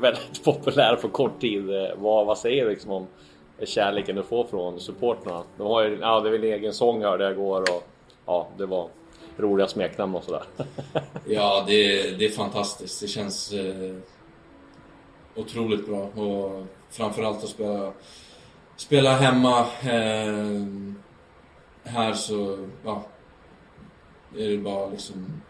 Väldigt 0.00 0.44
populär 0.44 0.96
på 0.96 1.08
kort 1.08 1.40
tid. 1.40 1.70
Eh, 1.70 1.90
vad, 1.96 2.26
vad 2.26 2.38
säger 2.38 2.64
du 2.64 2.70
liksom 2.70 2.90
om 2.90 3.06
kärleken 3.64 4.16
du 4.16 4.22
får 4.22 4.44
från 4.44 4.80
supportrarna? 4.80 5.42
De 5.56 5.66
har 5.66 5.82
ju, 5.82 5.98
ja 6.00 6.20
det 6.20 6.28
är 6.28 6.32
väl 6.32 6.44
egen 6.44 6.72
sång 6.72 7.02
hörde 7.02 7.24
jag 7.24 7.32
igår 7.32 7.60
och 7.60 7.84
ja, 8.26 8.48
det 8.56 8.66
var 8.66 8.88
roliga 9.36 9.68
smeknamn 9.68 10.14
och 10.14 10.24
sådär. 10.24 10.42
ja, 11.26 11.64
det, 11.66 12.00
är, 12.00 12.18
det 12.18 12.24
är 12.24 12.30
fantastiskt. 12.30 13.00
Det 13.00 13.08
känns 13.08 13.52
eh, 13.52 13.96
otroligt 15.34 15.86
bra 15.86 15.98
och 15.98 16.66
framförallt 16.90 17.44
att 17.44 17.50
spela, 17.50 17.92
spela 18.76 19.12
hemma. 19.12 19.58
Eh, 19.82 20.60
här 21.84 22.12
så, 22.12 22.58
ja, 22.84 23.02
är 24.36 24.48
det 24.48 24.58
bara 24.58 24.86
liksom 24.86 25.42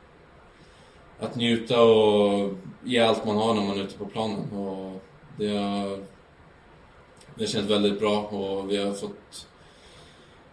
att 1.19 1.37
njuta 1.37 1.83
och 1.83 2.51
ge 2.85 2.99
allt 2.99 3.27
man 3.27 3.37
har 3.37 3.55
när 3.55 3.63
man 3.63 3.79
är 3.79 3.83
ute 3.83 3.99
på 3.99 4.07
planen. 4.07 4.53
Och 4.53 5.03
det 5.39 5.57
har, 5.57 5.99
det 7.35 7.47
känns 7.47 7.71
väldigt 7.71 8.01
bra 8.01 8.23
och 8.23 8.71
vi 8.71 8.85
har 8.85 8.93
fått 8.93 9.49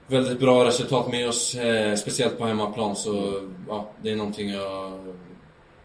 väldigt 0.08 0.40
bra 0.40 0.66
resultat 0.66 1.12
med 1.12 1.30
oss, 1.30 1.56
eh, 1.56 1.96
speciellt 1.96 2.38
på 2.38 2.46
hemmaplan. 2.46 2.96
Så 2.96 3.42
ja, 3.68 3.90
det 4.02 4.12
är 4.12 4.16
någonting 4.16 4.50
jag 4.50 5.00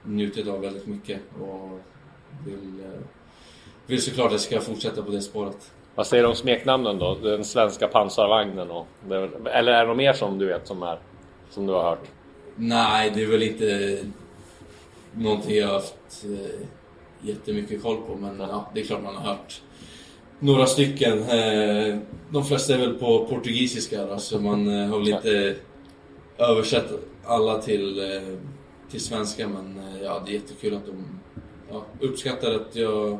njutit 0.03 0.49
av 0.49 0.61
väldigt 0.61 0.87
mycket 0.87 1.21
och 1.41 1.81
vill, 2.47 2.81
eh, 2.85 3.01
vill 3.87 4.03
såklart 4.03 4.27
att 4.27 4.33
jag 4.33 4.41
ska 4.41 4.61
fortsätta 4.61 5.03
på 5.03 5.11
det 5.11 5.23
spåret. 5.23 5.73
Vad 5.95 6.07
säger 6.07 6.23
du 6.23 6.29
om 6.29 6.35
smeknamnen 6.35 6.99
då? 6.99 7.15
Den 7.15 7.45
svenska 7.45 7.89
pansarvagnen 7.89 8.71
och... 8.71 8.87
Eller 9.47 9.73
är 9.73 9.81
det 9.81 9.87
något 9.87 9.97
mer 9.97 10.13
som 10.13 10.39
du 10.39 10.47
vet 10.47 10.67
som 10.67 10.83
är... 10.83 10.99
Som 11.51 11.67
du 11.67 11.73
har 11.73 11.83
hört? 11.83 12.09
Nej, 12.57 13.13
det 13.15 13.23
är 13.23 13.27
väl 13.27 13.43
inte 13.43 13.99
någonting 15.17 15.57
jag 15.57 15.67
har 15.67 15.75
haft 15.75 16.25
eh, 16.25 16.67
jättemycket 17.29 17.83
koll 17.83 17.97
på. 17.97 18.15
Men 18.15 18.41
ja, 18.41 18.71
det 18.75 18.81
är 18.81 18.85
klart 18.85 19.03
man 19.03 19.17
har 19.17 19.35
hört 19.35 19.63
några 20.43 20.67
stycken. 20.67 21.19
Eh, 21.19 21.99
de 22.31 22.45
flesta 22.45 22.75
är 22.75 22.79
väl 22.79 22.95
på 22.95 23.27
portugisiska 23.27 24.07
då, 24.07 24.19
så 24.19 24.41
man 24.41 24.69
eh, 24.69 24.89
har 24.89 24.99
väl 24.99 25.09
inte 25.09 25.55
översatt 26.39 26.93
alla 27.25 27.63
till, 27.63 27.99
eh, 27.99 28.37
till 28.91 29.01
svenska. 29.01 29.49
Men 29.49 29.79
eh, 29.79 30.03
ja, 30.03 30.23
det 30.27 30.33
är 30.33 30.35
jättekul 30.35 30.75
att 30.75 30.87
de 30.87 31.21
ja, 31.71 31.85
uppskattar 32.01 32.55
att 32.55 32.77
jag, 32.77 33.19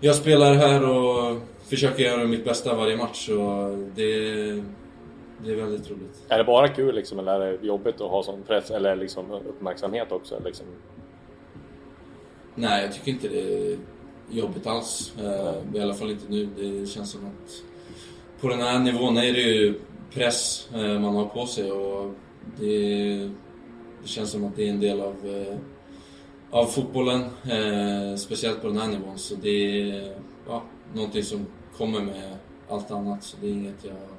jag 0.00 0.16
spelar 0.16 0.54
här 0.54 0.88
och 0.88 1.40
försöker 1.68 2.02
göra 2.02 2.24
mitt 2.24 2.44
bästa 2.44 2.74
varje 2.74 2.96
match. 2.96 3.28
Och 3.28 3.78
det, 3.94 4.64
det 5.44 5.52
är 5.52 5.56
väldigt 5.56 5.90
roligt. 5.90 6.24
Är 6.28 6.38
det 6.38 6.44
bara 6.44 6.68
kul 6.68 6.94
liksom, 6.94 7.18
eller 7.18 7.40
är 7.40 7.58
det 7.58 7.66
jobbigt 7.66 8.00
att 8.00 8.10
ha 8.10 8.22
sån 8.22 8.42
press 8.42 8.70
eller 8.70 8.96
liksom 8.96 9.30
uppmärksamhet 9.30 10.12
också? 10.12 10.40
Liksom? 10.44 10.66
Nej, 12.54 12.82
jag 12.82 12.92
tycker 12.92 13.10
inte 13.10 13.28
det 13.28 13.72
är 13.72 13.78
jobbigt 14.30 14.66
alls. 14.66 15.12
Uh, 15.22 15.76
I 15.76 15.80
alla 15.80 15.94
fall 15.94 16.10
inte 16.10 16.24
nu. 16.28 16.48
Det 16.56 16.86
känns 16.86 17.10
som 17.10 17.26
att 17.26 17.62
på 18.40 18.48
den 18.48 18.60
här 18.60 18.78
nivån 18.78 19.16
är 19.16 19.32
det 19.32 19.40
ju 19.40 19.80
press 20.10 20.68
uh, 20.76 21.00
man 21.00 21.14
har 21.14 21.26
på 21.26 21.46
sig 21.46 21.72
och 21.72 22.14
det, 22.60 23.30
känns 24.04 24.30
som 24.30 24.44
att 24.44 24.56
det 24.56 24.64
är 24.64 24.70
en 24.70 24.80
del 24.80 25.00
av, 25.00 25.26
uh, 25.26 25.56
av 26.50 26.66
fotbollen. 26.66 27.20
speciellt 28.18 28.60
på 28.60 28.66
den 28.66 28.78
här 28.78 28.88
nivån. 28.88 29.18
Så 29.18 29.34
det 29.34 29.80
är 29.90 30.16
ja, 30.46 30.62
någonting 30.94 31.22
som 31.22 31.46
kommer 31.76 32.00
med 32.00 32.36
allt 32.68 32.90
annat. 32.90 33.24
Så 33.24 33.36
det 33.40 33.46
är 33.46 33.50
inget 33.50 33.84
jag 33.84 34.11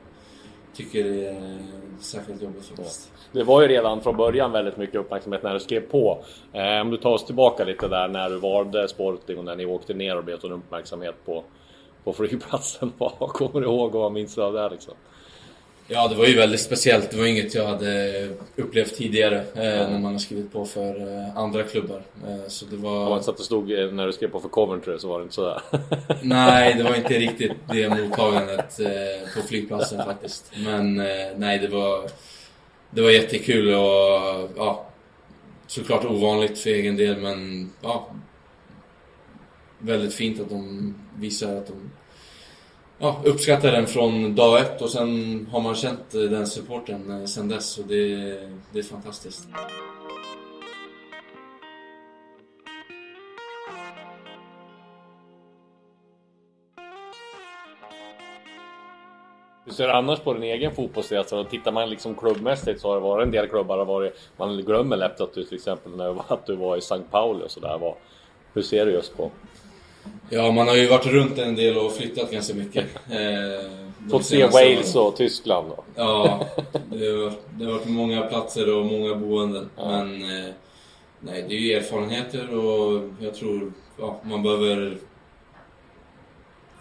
tycker 0.73 1.03
det 1.03 1.27
är 1.27 1.59
särskilt 1.99 2.41
jobbigt 2.41 2.65
faktiskt. 2.65 3.11
Det 3.31 3.43
var 3.43 3.61
ju 3.61 3.67
redan 3.67 4.01
från 4.01 4.17
början 4.17 4.51
väldigt 4.51 4.77
mycket 4.77 4.95
uppmärksamhet 4.95 5.43
när 5.43 5.53
du 5.53 5.59
skrev 5.59 5.81
på. 5.81 6.23
Eh, 6.53 6.81
om 6.81 6.89
du 6.91 6.97
tar 6.97 7.09
oss 7.09 7.25
tillbaka 7.25 7.63
lite 7.63 7.87
där 7.87 8.07
när 8.07 8.29
du 8.29 8.37
valde 8.37 8.87
Sporting 8.87 9.37
och 9.37 9.45
när 9.45 9.55
ni 9.55 9.65
åkte 9.65 9.93
ner 9.93 10.17
och 10.17 10.23
blev 10.23 10.39
sån 10.39 10.51
uppmärksamhet 10.51 11.15
på, 11.25 11.43
på 12.03 12.13
flygplatsen. 12.13 12.93
Vad 12.97 13.29
kommer 13.29 13.61
du 13.61 13.67
ihåg 13.67 13.95
och 13.95 14.01
vad 14.01 14.11
minns 14.11 14.35
du 14.35 14.43
av 14.43 14.53
det 14.53 14.69
liksom? 14.69 14.93
Ja, 15.87 16.07
det 16.07 16.15
var 16.15 16.25
ju 16.25 16.35
väldigt 16.35 16.61
speciellt. 16.61 17.11
Det 17.11 17.17
var 17.17 17.25
inget 17.25 17.55
jag 17.55 17.67
hade 17.67 18.29
upplevt 18.55 18.95
tidigare 18.95 19.37
eh, 19.39 19.89
när 19.89 19.99
man 19.99 20.11
har 20.11 20.19
skrivit 20.19 20.53
på 20.53 20.65
för 20.65 21.17
eh, 21.17 21.37
andra 21.37 21.63
klubbar. 21.63 22.01
Eh, 22.27 22.47
så 22.47 22.65
det 22.65 22.75
var... 22.75 23.09
Man 23.09 23.23
så 23.23 23.31
att 23.31 23.37
det 23.37 23.43
stod 23.43 23.71
eh, 23.71 23.91
när 23.91 24.07
du 24.07 24.13
skrev 24.13 24.27
på 24.27 24.39
för 24.39 24.49
Coventry 24.49 24.99
så 24.99 25.07
var 25.07 25.19
det 25.19 25.23
inte 25.23 25.35
sådär? 25.35 25.61
nej, 26.21 26.73
det 26.73 26.83
var 26.83 26.95
inte 26.95 27.13
riktigt 27.19 27.51
det 27.71 27.89
mottagandet 27.89 28.79
på 29.35 29.47
flygplatsen 29.47 30.05
faktiskt. 30.05 30.51
Men 30.65 30.95
nej, 31.35 31.59
det 31.59 31.67
var, 31.67 32.09
det 32.89 33.01
var 33.01 33.09
jättekul 33.09 33.73
och 33.73 34.49
ja, 34.57 34.85
såklart 35.67 36.05
ovanligt 36.05 36.57
för 36.57 36.69
egen 36.69 36.97
del 36.97 37.17
men 37.17 37.69
ja, 37.81 38.07
väldigt 39.79 40.13
fint 40.13 40.39
att 40.39 40.49
de 40.49 40.95
visar 41.17 41.55
att 41.55 41.67
de 41.67 41.91
ja, 42.97 43.21
uppskattar 43.25 43.71
den 43.71 43.87
från 43.87 44.35
dag 44.35 44.61
ett 44.61 44.81
och 44.81 44.89
sen 44.89 45.47
har 45.51 45.61
man 45.61 45.75
känt 45.75 46.11
den 46.11 46.47
supporten 46.47 47.11
eh, 47.11 47.25
sen 47.25 47.49
dess 47.49 47.77
och 47.77 47.85
det, 47.87 48.15
det 48.71 48.79
är 48.79 48.83
fantastiskt. 48.83 49.47
Hur 59.65 59.73
ser 59.73 59.87
du 59.87 59.93
annars 59.93 60.19
på 60.19 60.33
din 60.33 60.43
egen 60.43 60.75
fotbollsresa? 60.75 61.37
Alltså, 61.37 61.51
tittar 61.51 61.71
man 61.71 61.89
liksom 61.89 62.15
klubbmässigt 62.15 62.81
så 62.81 62.87
har 62.87 62.95
det 62.95 63.01
varit 63.01 63.25
en 63.25 63.31
del 63.31 63.47
klubbar. 63.47 63.77
Har 63.77 63.85
varit, 63.85 64.19
man 64.37 64.57
glömmer 64.57 64.97
lätt 64.97 65.21
att 65.21 65.33
du 65.33 65.43
till 65.43 65.55
exempel 65.55 65.95
när, 65.95 66.33
att 66.33 66.45
du 66.45 66.55
var 66.55 66.75
i 66.75 66.79
St. 66.79 67.01
Pauli 67.11 67.45
och 67.45 67.51
sådär. 67.51 67.93
Hur 68.53 68.61
ser 68.61 68.85
du 68.85 68.91
just 68.91 69.17
på 69.17 69.31
Ja, 70.29 70.51
man 70.51 70.67
har 70.67 70.75
ju 70.75 70.87
varit 70.87 71.05
runt 71.05 71.37
en 71.37 71.55
del 71.55 71.77
och 71.77 71.93
flyttat 71.93 72.31
ganska 72.31 72.53
mycket. 72.53 72.85
Eh, 73.11 73.83
Fått 74.11 74.25
se 74.25 74.47
Wales 74.47 74.95
och 74.95 75.15
Tyskland 75.15 75.69
då? 75.69 75.83
Ja, 75.95 76.47
det 76.89 77.05
har, 77.05 77.23
varit, 77.23 77.39
det 77.59 77.65
har 77.65 77.71
varit 77.71 77.87
många 77.87 78.21
platser 78.21 78.77
och 78.77 78.85
många 78.85 79.15
boenden. 79.15 79.69
Ja. 79.75 79.89
Men 79.89 80.21
eh, 80.21 80.53
nej, 81.19 81.45
det 81.47 81.55
är 81.55 81.59
ju 81.59 81.73
erfarenheter 81.73 82.55
och 82.55 83.09
jag 83.19 83.33
tror 83.33 83.73
ja, 83.99 84.19
man 84.23 84.43
behöver 84.43 84.97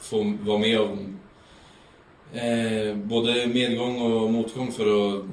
få 0.01 0.35
vara 0.41 0.59
med 0.59 0.81
om 0.81 1.19
eh, 2.33 2.97
både 2.97 3.47
medgång 3.47 4.01
och 4.03 4.33
motgång 4.33 4.73
för 4.73 5.09
att 5.09 5.25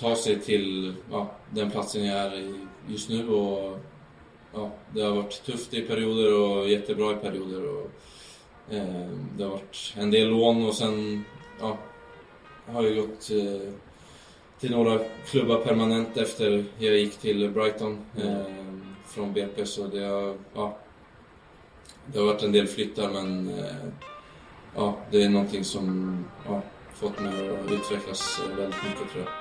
ta 0.00 0.16
sig 0.16 0.40
till 0.40 0.94
ja, 1.10 1.30
den 1.50 1.70
platsen 1.70 2.04
jag 2.04 2.18
är 2.18 2.54
just 2.88 3.08
nu. 3.08 3.28
Och, 3.28 3.78
ja, 4.54 4.70
det 4.94 5.02
har 5.02 5.14
varit 5.14 5.42
tufft 5.44 5.74
i 5.74 5.82
perioder 5.82 6.40
och 6.40 6.68
jättebra 6.68 7.12
i 7.12 7.16
perioder. 7.16 7.64
Och, 7.68 7.90
eh, 8.74 9.08
det 9.36 9.44
har 9.44 9.50
varit 9.50 9.94
en 9.96 10.10
del 10.10 10.28
lån 10.28 10.66
och 10.66 10.74
sen 10.74 11.24
ja, 11.60 11.78
har 12.66 12.82
jag 12.82 12.96
gått 12.96 13.30
eh, 13.30 13.72
till 14.60 14.70
några 14.70 14.98
klubbar 15.26 15.56
permanent 15.56 16.16
efter 16.16 16.64
jag 16.78 16.96
gick 16.96 17.18
till 17.18 17.50
Brighton 17.50 17.98
eh, 18.16 18.40
från 19.06 19.32
BP. 19.32 19.66
Så 19.66 19.86
det 19.86 20.04
har, 20.04 20.34
ja, 20.54 20.78
det 22.06 22.18
har 22.18 22.26
varit 22.26 22.42
en 22.42 22.52
del 22.52 22.66
flyttar 22.66 23.10
men 23.10 23.48
eh, 23.48 23.88
ja, 24.76 24.96
det 25.10 25.22
är 25.22 25.28
någonting 25.28 25.64
som 25.64 26.24
ja, 26.46 26.62
fått 26.94 27.20
mig 27.20 27.48
att 27.48 27.72
utvecklas 27.72 28.42
väldigt 28.48 28.82
mycket 28.84 29.12
tror 29.12 29.24
jag. 29.24 29.39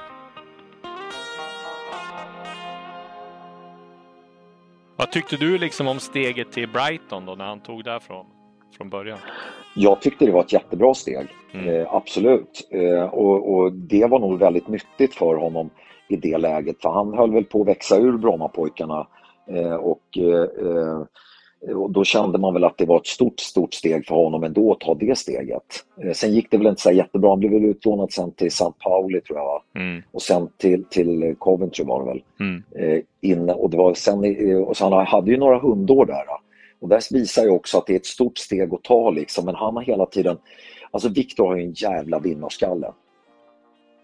Vad 5.00 5.12
tyckte 5.12 5.38
du 5.38 5.58
liksom 5.58 5.88
om 5.88 6.00
steget 6.00 6.52
till 6.52 6.70
Brighton 6.70 7.26
då 7.26 7.36
när 7.36 7.46
han 7.46 7.60
tog 7.60 7.84
därifrån 7.84 8.26
från 8.78 8.90
början? 8.90 9.20
Jag 9.76 10.02
tyckte 10.02 10.26
det 10.26 10.32
var 10.32 10.42
ett 10.42 10.54
jättebra 10.54 10.94
steg, 10.94 11.28
mm. 11.52 11.70
eh, 11.70 11.94
absolut. 11.94 12.70
Eh, 12.72 13.04
och, 13.04 13.54
och, 13.54 13.74
det 13.74 14.06
var 14.06 14.20
nog 14.20 14.40
väldigt 14.40 14.68
nyttigt 14.68 15.16
för 15.16 15.36
honom 15.36 15.70
i 16.08 16.16
det 16.16 16.38
läget, 16.38 16.82
för 16.82 16.90
han 16.90 17.14
höll 17.14 17.34
väl 17.34 17.44
på 17.44 17.62
att 17.62 17.68
växa 17.68 17.98
ur 17.98 18.18
Brommapojkarna 18.18 19.08
eh, 19.48 19.74
och 19.74 20.18
eh, 20.18 21.02
och 21.68 21.92
då 21.92 22.04
kände 22.04 22.38
man 22.38 22.54
väl 22.54 22.64
att 22.64 22.78
det 22.78 22.86
var 22.86 22.98
ett 22.98 23.08
stort, 23.08 23.40
stort 23.40 23.74
steg 23.74 24.06
för 24.06 24.16
honom 24.16 24.44
ändå 24.44 24.72
att 24.72 24.80
ta 24.80 24.94
det 24.94 25.18
steget. 25.18 25.86
Eh, 26.04 26.12
sen 26.12 26.34
gick 26.34 26.52
det 26.52 26.58
väl 26.58 26.68
inte 26.68 26.82
så 26.82 26.92
jättebra. 26.92 27.30
Han 27.30 27.40
blev 27.40 27.52
väl 27.52 27.66
utlånad 27.66 28.12
sen 28.12 28.32
till 28.32 28.48
St. 28.48 28.72
Pauli 28.84 29.22
tror 29.22 29.40
jag. 29.40 29.62
Mm. 29.76 30.04
Och 30.12 30.22
sen 30.22 30.50
till, 30.58 30.84
till 30.84 31.36
Coventry 31.40 31.86
var 31.86 32.00
det 32.00 32.06
väl. 32.06 32.24
Mm. 32.40 32.64
Eh, 32.76 33.04
inne, 33.22 33.54
och, 33.54 33.70
det 33.70 33.78
var 33.78 33.94
sen, 33.94 34.20
och 34.66 34.78
så 34.78 34.90
han 34.90 35.06
hade 35.06 35.32
ju 35.32 35.38
några 35.38 35.60
hundår 35.60 36.06
där. 36.06 36.26
Och 36.80 36.90
det 36.90 37.12
visar 37.12 37.44
ju 37.44 37.50
också 37.50 37.78
att 37.78 37.88
det 37.88 37.94
är 37.94 38.00
ett 38.00 38.06
stort 38.06 38.38
steg 38.38 38.74
att 38.74 38.84
ta 38.84 39.10
liksom. 39.10 39.46
Men 39.46 39.56
han 39.56 39.76
har 39.76 39.84
hela 39.84 40.06
tiden... 40.06 40.38
Alltså 40.92 41.10
Viktor 41.10 41.48
har 41.48 41.56
ju 41.56 41.64
en 41.64 41.74
jävla 41.74 42.20
vinnarskalle. 42.20 42.92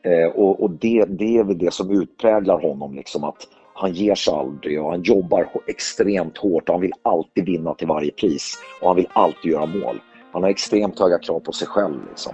Eh, 0.03 0.27
och 0.27 0.63
och 0.63 0.71
det, 0.71 1.05
det 1.05 1.37
är 1.37 1.43
väl 1.43 1.57
det 1.57 1.73
som 1.73 2.01
utpräglar 2.01 2.61
honom 2.61 2.95
liksom 2.95 3.23
att 3.23 3.47
han 3.77 3.93
ger 3.93 4.15
sig 4.15 4.33
aldrig 4.33 4.81
och 4.81 4.91
han 4.91 5.01
jobbar 5.03 5.49
extremt 5.67 6.37
hårt 6.37 6.69
och 6.69 6.75
han 6.75 6.81
vill 6.81 6.93
alltid 7.03 7.45
vinna 7.45 7.73
till 7.73 7.87
varje 7.87 8.11
pris. 8.11 8.59
Och 8.81 8.87
han 8.87 8.95
vill 8.95 9.09
alltid 9.13 9.51
göra 9.51 9.65
mål. 9.65 10.01
Han 10.33 10.43
har 10.43 10.49
extremt 10.49 10.99
höga 10.99 11.19
krav 11.19 11.39
på 11.39 11.51
sig 11.51 11.67
själv. 11.67 11.99
Liksom. 12.09 12.33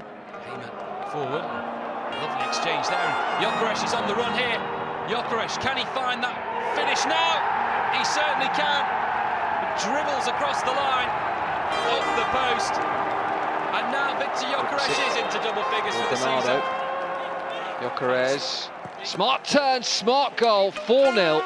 Jokeresh 3.41 3.83
is 3.85 3.93
on 3.93 4.07
the 4.07 4.13
run 4.13 4.33
here. 4.33 4.59
Jokeresh, 5.09 5.57
can 5.61 5.77
he 5.77 5.85
find 5.97 6.21
that 6.23 6.35
finish 6.77 7.05
now? 7.09 7.31
He 7.97 8.05
certainly 8.05 8.49
can. 8.53 8.81
Dribbles 9.81 10.27
across 10.27 10.61
the 10.61 10.75
line, 10.83 11.09
off 11.93 12.07
the 12.21 12.27
post. 12.37 12.73
And 13.77 13.91
now 13.91 14.13
Victor 14.19 14.45
Jokeresh 14.45 14.93
is 15.07 15.15
into 15.17 15.37
double 15.43 15.63
figures 15.73 15.95
for 15.95 16.09
the 16.09 16.17
season. 16.17 16.80
Jokeresh 17.81 18.69
Smart 19.03 19.43
turn, 19.43 19.81
smart 19.81 20.37
goal, 20.37 20.71
4-0. 20.71 21.41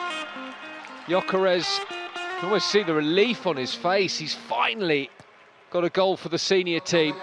Jokeres, 1.07 1.79
you 1.79 1.85
can 2.39 2.45
almost 2.45 2.69
see 2.69 2.83
the 2.83 2.93
relief 2.93 3.47
on 3.47 3.55
his 3.55 3.73
face. 3.73 4.17
He's 4.17 4.35
finally 4.35 5.09
got 5.69 5.85
a 5.85 5.89
goal 5.89 6.17
for 6.17 6.27
the 6.27 6.37
senior 6.37 6.81
team. 6.81 7.15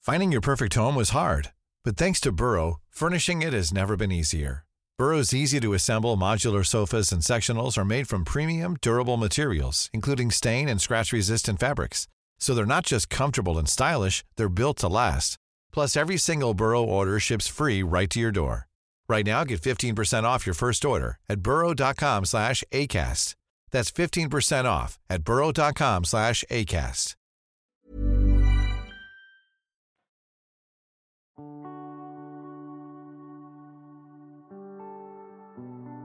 Finding 0.00 0.30
your 0.30 0.40
perfect 0.40 0.74
home 0.74 0.94
was 0.94 1.10
hard, 1.10 1.50
but 1.84 1.96
thanks 1.96 2.20
to 2.20 2.30
Burrow, 2.30 2.80
furnishing 2.88 3.42
it 3.42 3.52
has 3.52 3.72
never 3.72 3.96
been 3.96 4.12
easier. 4.12 4.64
Burrow's 4.96 5.34
easy-to-assemble 5.34 6.16
modular 6.16 6.64
sofas 6.64 7.10
and 7.10 7.22
sectionals 7.22 7.76
are 7.76 7.84
made 7.84 8.06
from 8.06 8.24
premium, 8.24 8.76
durable 8.80 9.16
materials, 9.16 9.90
including 9.92 10.30
stain 10.30 10.68
and 10.68 10.80
scratch-resistant 10.80 11.58
fabrics. 11.58 12.06
So 12.40 12.54
they're 12.54 12.66
not 12.66 12.86
just 12.86 13.10
comfortable 13.10 13.58
and 13.58 13.68
stylish, 13.68 14.24
they're 14.36 14.48
built 14.48 14.78
to 14.78 14.88
last. 14.88 15.36
Plus, 15.72 15.96
every 15.96 16.16
single 16.16 16.54
Burrow 16.54 16.82
order 16.82 17.20
ships 17.20 17.46
free 17.48 17.82
right 17.82 18.10
to 18.10 18.20
your 18.20 18.32
door. 18.32 18.66
Right 19.08 19.26
now, 19.26 19.44
get 19.44 19.60
15% 19.60 20.24
off 20.24 20.46
your 20.46 20.54
first 20.54 20.84
order 20.84 21.18
at 21.28 21.40
burrow.com 21.40 22.24
slash 22.24 22.64
ACAST. 22.72 23.34
That's 23.70 23.90
15% 23.92 24.64
off 24.64 24.98
at 25.08 25.22
burrow.com 25.24 26.04
slash 26.04 26.44
ACAST. 26.50 27.14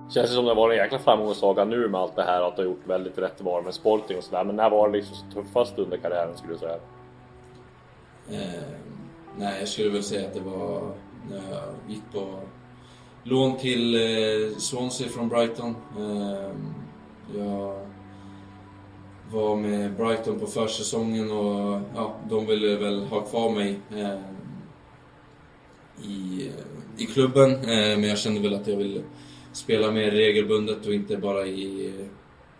Känns 0.09 0.29
det 0.29 0.35
som 0.35 0.45
det 0.45 0.53
var 0.53 0.71
en 0.71 0.77
jäkla 0.77 0.99
framgångssaga 0.99 1.65
nu 1.65 1.89
med 1.89 2.01
allt 2.01 2.15
det 2.15 2.23
här 2.23 2.41
att 2.41 2.55
du 2.55 2.61
har 2.61 2.69
gjort 2.69 2.87
väldigt 2.87 3.17
rätt 3.17 3.41
val 3.41 3.63
med 3.63 3.73
Sporting 3.73 4.17
och 4.17 4.23
sådär. 4.23 4.43
Men 4.43 4.55
när 4.55 4.69
var 4.69 4.89
det 4.89 4.97
liksom 4.97 5.17
tuffast 5.33 5.79
under 5.79 5.97
karriären 5.97 6.37
skulle 6.37 6.53
du 6.53 6.59
säga? 6.59 6.79
Eh, 8.31 8.63
nej, 9.37 9.59
jag 9.59 9.67
skulle 9.67 9.89
väl 9.89 10.03
säga 10.03 10.27
att 10.27 10.33
det 10.33 10.39
var 10.39 10.81
när 11.29 11.51
jag 11.51 11.63
gick 11.87 12.03
på 12.11 12.39
lån 13.23 13.57
till 13.57 13.95
eh, 13.95 14.57
Swansea 14.57 15.09
från 15.09 15.29
Brighton. 15.29 15.75
Eh, 15.97 16.51
jag 17.39 17.85
var 19.31 19.55
med 19.55 19.93
Brighton 19.93 20.39
på 20.39 20.47
försäsongen 20.47 21.31
och 21.31 21.81
ja, 21.95 22.15
de 22.29 22.45
ville 22.45 22.75
väl 22.75 23.05
ha 23.05 23.21
kvar 23.21 23.49
mig 23.49 23.79
eh, 23.91 24.19
i, 26.03 26.47
eh, 26.47 27.03
i 27.03 27.05
klubben. 27.05 27.51
Eh, 27.51 27.97
men 27.97 28.03
jag 28.03 28.17
kände 28.17 28.41
väl 28.41 28.53
att 28.53 28.67
jag 28.67 28.77
ville 28.77 29.01
spela 29.55 29.91
mer 29.91 30.11
regelbundet 30.11 30.85
och 30.85 30.93
inte 30.93 31.17
bara 31.17 31.45
i 31.45 31.93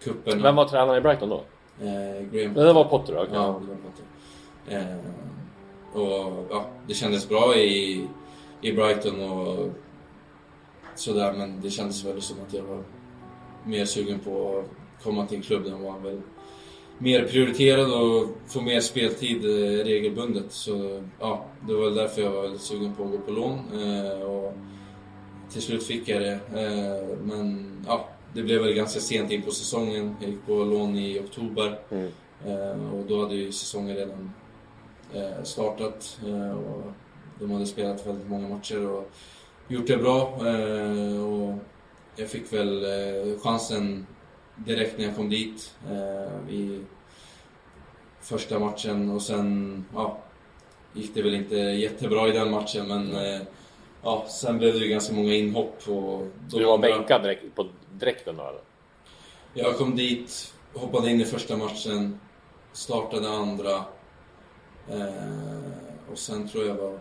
cupen. 0.04 0.42
Vem 0.42 0.56
var 0.56 0.68
tränare 0.68 0.98
i 0.98 1.02
Brighton 1.02 1.30
då? 1.30 1.44
Eh, 1.82 2.26
Graham 2.32 2.54
Det 2.54 2.74
var 2.74 2.84
Potter? 2.84 3.14
Okay. 3.14 3.36
Ja, 3.36 3.62
det 3.62 3.68
var 3.68 3.76
Potter. 3.76 4.06
Eh, 4.68 6.02
och 6.02 6.46
ja, 6.50 6.66
det 6.88 6.94
kändes 6.94 7.30
bra 7.30 7.56
i, 7.56 8.08
i 8.62 8.74
Brighton 8.74 9.32
och 9.32 9.70
sådär 10.96 11.34
men 11.34 11.62
det 11.62 11.70
kändes 11.70 12.06
väl 12.06 12.22
som 12.22 12.38
att 12.48 12.54
jag 12.54 12.64
var 12.64 12.84
mer 13.66 13.86
sugen 13.86 14.20
på 14.20 14.60
att 14.60 15.04
komma 15.04 15.26
till 15.26 15.38
en 15.38 15.44
klubb 15.44 15.64
där 15.64 15.72
man 15.72 15.84
var 15.84 16.00
väl 16.00 16.22
mer 16.98 17.26
prioriterad 17.26 17.94
och 17.94 18.28
få 18.48 18.62
mer 18.62 18.80
speltid 18.80 19.46
eh, 19.46 19.84
regelbundet. 19.84 20.52
Så 20.52 21.04
ja, 21.20 21.46
det 21.68 21.74
var 21.74 21.84
väl 21.84 21.96
därför 21.96 22.22
jag 22.22 22.32
var 22.32 22.42
väldigt 22.42 22.62
sugen 22.62 22.96
på 22.96 23.04
att 23.04 23.12
gå 23.12 23.18
på 23.18 23.32
lån. 23.32 23.60
Eh, 23.74 24.22
och 24.22 24.54
till 25.52 25.62
slut 25.62 25.84
fick 25.84 26.10
jag 26.10 26.22
det. 26.22 26.34
Eh, 26.34 27.18
men 27.24 27.78
ja, 27.88 28.10
det 28.34 28.44
blev 28.44 28.62
väl 28.62 28.74
ganska 28.74 29.00
sent 29.00 29.32
in 29.32 29.42
på 29.42 29.52
säsongen. 29.52 30.16
Jag 30.22 30.30
gick 30.30 30.46
på 30.46 30.54
lån 30.54 30.96
i 30.96 31.20
oktober. 31.20 31.80
Mm. 31.90 32.12
Eh, 32.46 32.94
och 32.94 33.06
då 33.06 33.22
hade 33.22 33.36
ju 33.36 33.52
säsongen 33.52 33.96
redan 33.96 34.32
eh, 35.14 35.44
startat. 35.44 36.20
Och 36.66 36.92
de 37.40 37.52
hade 37.52 37.66
spelat 37.66 38.08
väldigt 38.08 38.30
många 38.30 38.48
matcher 38.48 38.88
och 38.88 39.12
gjort 39.68 39.88
det 39.88 39.98
bra. 39.98 40.24
Och 41.26 41.58
jag 42.16 42.30
fick 42.30 42.54
väl 42.54 42.86
chansen 43.44 44.08
direkt 44.56 44.98
när 44.98 45.06
jag 45.06 45.16
kom 45.16 45.30
dit 45.30 45.76
i 46.50 46.80
första 48.22 48.60
matchen 48.60 49.10
och 49.10 49.22
sen 49.22 49.86
ja, 49.94 50.18
gick 50.94 51.14
det 51.14 51.22
väl 51.22 51.36
inte 51.36 51.56
jättebra 51.56 52.28
i 52.28 52.32
den 52.32 52.52
matchen 52.52 52.88
men 52.88 53.16
ja, 54.06 54.26
sen 54.28 54.58
blev 54.58 54.74
det 54.74 54.80
ju 54.80 54.88
ganska 54.88 55.14
många 55.14 55.34
inhopp. 55.34 55.88
Och 55.88 56.28
du 56.50 56.66
var 56.66 56.78
bänkad 56.78 57.24
direkt, 57.24 57.56
på 57.56 57.68
direkten 57.92 58.38
då 58.38 58.44
eller? 58.44 58.62
Jag 59.54 59.78
kom 59.78 59.96
dit, 59.96 60.54
hoppade 60.74 61.12
in 61.12 61.22
i 61.22 61.26
första 61.26 61.58
matchen, 61.58 62.20
startade 62.74 63.30
andra. 63.30 63.76
Eh, 64.90 66.12
och 66.12 66.18
sen 66.18 66.48
tror 66.48 66.66
jag 66.66 66.76
var 66.76 67.00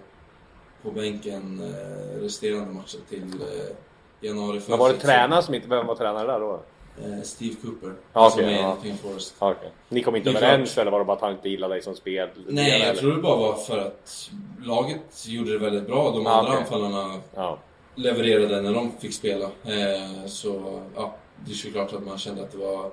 på 0.82 0.90
bänken 0.90 1.60
eh, 1.60 2.20
resterande 2.20 2.74
matcher 2.74 2.98
till 3.08 3.42
eh, 3.42 3.76
januari. 4.20 4.60
Men 4.68 4.78
var 4.78 4.92
det 4.92 4.98
tränaren 4.98 5.42
som 5.42 5.54
inte... 5.54 5.68
Vem 5.68 5.86
var 5.86 5.94
tränare 5.94 6.26
där 6.26 6.40
då? 6.40 6.62
Eh, 7.02 7.22
Steve 7.22 7.54
Cooper. 7.62 7.94
Ah, 8.12 8.30
som 8.30 8.40
okay, 8.40 8.54
är 8.54 8.60
ja. 8.60 8.76
King 8.82 8.96
Forest. 8.96 9.34
Ah, 9.38 9.50
okay. 9.50 9.68
Ni 9.88 10.02
kom 10.02 10.16
inte 10.16 10.30
överens 10.30 10.78
eller 10.78 10.90
var 10.90 10.98
det 10.98 11.04
bara 11.04 11.16
att 11.16 11.22
han 11.22 11.32
inte 11.32 11.48
gillade 11.48 11.74
dig 11.74 11.82
som 11.82 11.94
spel? 11.94 12.28
Nej, 12.48 12.70
jag 12.70 12.88
eller? 12.88 13.00
tror 13.00 13.12
det 13.12 13.22
bara 13.22 13.36
var 13.36 13.54
för 13.54 13.78
att 13.78 14.30
laget 14.62 15.26
gjorde 15.26 15.52
det 15.52 15.58
väldigt 15.58 15.86
bra. 15.86 16.10
De 16.10 16.26
ah, 16.26 16.30
andra 16.30 16.50
okay. 16.50 16.62
anfallarna 16.62 17.20
ja. 17.34 17.58
levererade 17.94 18.62
när 18.62 18.74
de 18.74 18.92
fick 18.98 19.14
spela. 19.14 19.44
Eh, 19.44 20.26
så 20.26 20.82
ja, 20.96 21.14
det 21.44 21.52
är 21.52 21.54
såklart 21.54 21.92
att 21.92 22.06
man 22.06 22.18
kände 22.18 22.42
att 22.42 22.52
det 22.52 22.58
var, 22.58 22.90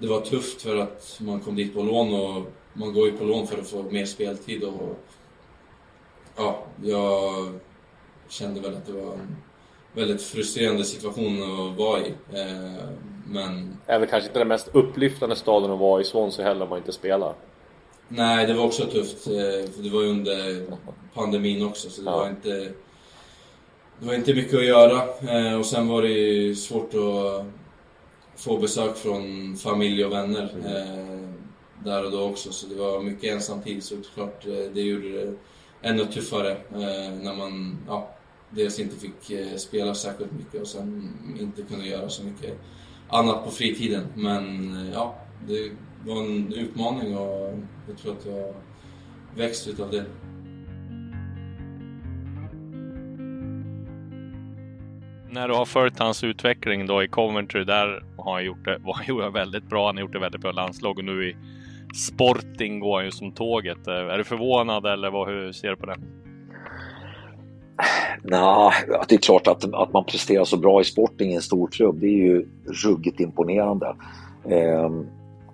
det 0.00 0.06
var 0.06 0.20
tufft 0.20 0.62
för 0.62 0.76
att 0.76 1.18
man 1.20 1.40
kom 1.40 1.56
dit 1.56 1.74
på 1.74 1.82
lån 1.82 2.14
och 2.14 2.46
man 2.72 2.92
går 2.92 3.06
ju 3.06 3.12
på 3.12 3.24
lån 3.24 3.46
för 3.46 3.58
att 3.58 3.68
få 3.68 3.82
mer 3.82 4.04
speltid 4.04 4.64
och 4.64 4.98
ja, 6.36 6.64
jag 6.82 7.32
kände 8.28 8.60
väl 8.60 8.76
att 8.76 8.86
det 8.86 8.92
var 8.92 9.18
väldigt 9.94 10.22
frustrerande 10.22 10.84
situation 10.84 11.42
att 11.42 11.76
vara 11.78 12.00
i. 12.00 12.14
Eh, 12.32 12.84
men... 13.26 13.76
Även 13.86 14.08
kanske 14.08 14.28
inte 14.28 14.38
den 14.38 14.48
mest 14.48 14.68
upplyftande 14.72 15.36
staden 15.36 15.70
att 15.70 15.78
vara 15.78 16.00
i 16.00 16.04
Swansea 16.04 16.44
heller 16.44 16.62
om 16.62 16.68
man 16.68 16.78
inte 16.78 16.92
spelar. 16.92 17.34
Nej, 18.08 18.46
det 18.46 18.54
var 18.54 18.64
också 18.64 18.86
tufft. 18.86 19.26
eh, 19.26 19.32
för 19.72 19.82
Det 19.82 19.90
var 19.90 20.02
ju 20.02 20.08
under 20.08 20.64
pandemin 21.14 21.66
också 21.66 21.90
så 21.90 22.02
det 22.02 22.10
Ja. 22.10 22.16
var 22.16 22.28
inte... 22.28 22.72
Det 23.98 24.06
var 24.06 24.14
inte 24.14 24.34
mycket 24.34 24.54
att 24.54 24.64
göra 24.64 25.02
eh, 25.28 25.58
och 25.58 25.66
sen 25.66 25.88
var 25.88 26.02
det 26.02 26.08
ju 26.08 26.54
svårt 26.54 26.94
att 26.94 27.44
få 28.36 28.56
besök 28.58 28.96
från 28.96 29.56
familj 29.56 30.04
och 30.04 30.12
vänner 30.12 30.54
eh, 30.66 31.18
där 31.84 32.04
och 32.04 32.10
då 32.10 32.22
också 32.22 32.52
så 32.52 32.66
det 32.66 32.74
var 32.74 33.00
mycket 33.02 33.32
ensamtid 33.32 33.84
så 33.84 33.94
klart 34.14 34.46
eh, 34.46 34.52
det 34.74 34.80
gjorde 34.80 35.08
det 35.08 35.34
ännu 35.82 36.04
tuffare 36.04 36.56
när 37.22 37.36
man 37.36 37.78
ja, 37.88 38.08
dels 38.50 38.78
inte 38.78 38.96
fick 38.96 39.30
eh, 39.30 39.56
spela 39.56 39.94
särskilt 39.94 40.32
mycket 40.32 40.60
och 40.60 40.66
sen 40.66 41.12
inte 41.40 41.62
kunde 41.62 41.86
göra 41.86 42.08
så 42.08 42.24
mycket 42.24 42.60
annat 43.08 43.44
på 43.44 43.50
fritiden. 43.50 44.06
Men 44.14 44.76
eh, 44.76 44.92
ja, 44.92 45.14
det 45.48 45.70
var 46.06 46.22
en 46.24 46.52
utmaning 46.52 47.16
och 47.16 47.54
jag 47.88 47.98
tror 47.98 48.12
att 48.12 48.26
jag 48.26 48.54
växt 49.36 49.68
utav 49.68 49.90
det. 49.90 50.04
När 55.32 55.48
du 55.48 55.54
har 55.54 55.64
följt 55.64 55.98
hans 55.98 56.24
utveckling 56.24 56.86
då 56.86 57.02
i 57.02 57.08
Coventry, 57.08 57.64
där 57.64 58.04
har 58.16 58.32
han 58.32 58.44
gjort 58.44 58.64
det, 58.64 58.78
var 58.84 58.94
han 58.94 59.06
gjort 59.06 59.22
det 59.22 59.30
väldigt 59.30 59.64
bra. 59.64 59.86
Han 59.86 59.96
har 59.96 60.00
gjort 60.00 60.12
det 60.12 60.18
väldigt 60.18 60.40
bra 60.40 60.50
i 60.50 60.54
landslag 60.54 60.98
och 60.98 61.04
nu 61.04 61.28
i 61.28 61.36
Sporting 61.94 62.80
går 62.80 62.96
han 62.96 63.04
ju 63.04 63.10
som 63.10 63.32
tåget. 63.32 63.86
Eh, 63.86 63.94
är 63.94 64.18
du 64.18 64.24
förvånad 64.24 64.86
eller 64.86 65.10
vad, 65.10 65.28
hur 65.28 65.52
ser 65.52 65.68
du 65.68 65.76
på 65.76 65.86
det? 65.86 65.96
Nej, 68.22 68.72
det 69.08 69.14
är 69.14 69.18
klart 69.18 69.46
att, 69.46 69.74
att 69.74 69.92
man 69.92 70.04
presterar 70.04 70.44
så 70.44 70.56
bra 70.56 70.80
i 70.80 70.84
Sporting 70.84 71.32
i 71.32 71.34
en 71.34 71.42
stor 71.42 71.68
klubb, 71.68 72.00
det 72.00 72.06
är 72.06 72.24
ju 72.26 72.46
ruggigt 72.84 73.20
imponerande. 73.20 73.94
Eh, 74.48 74.90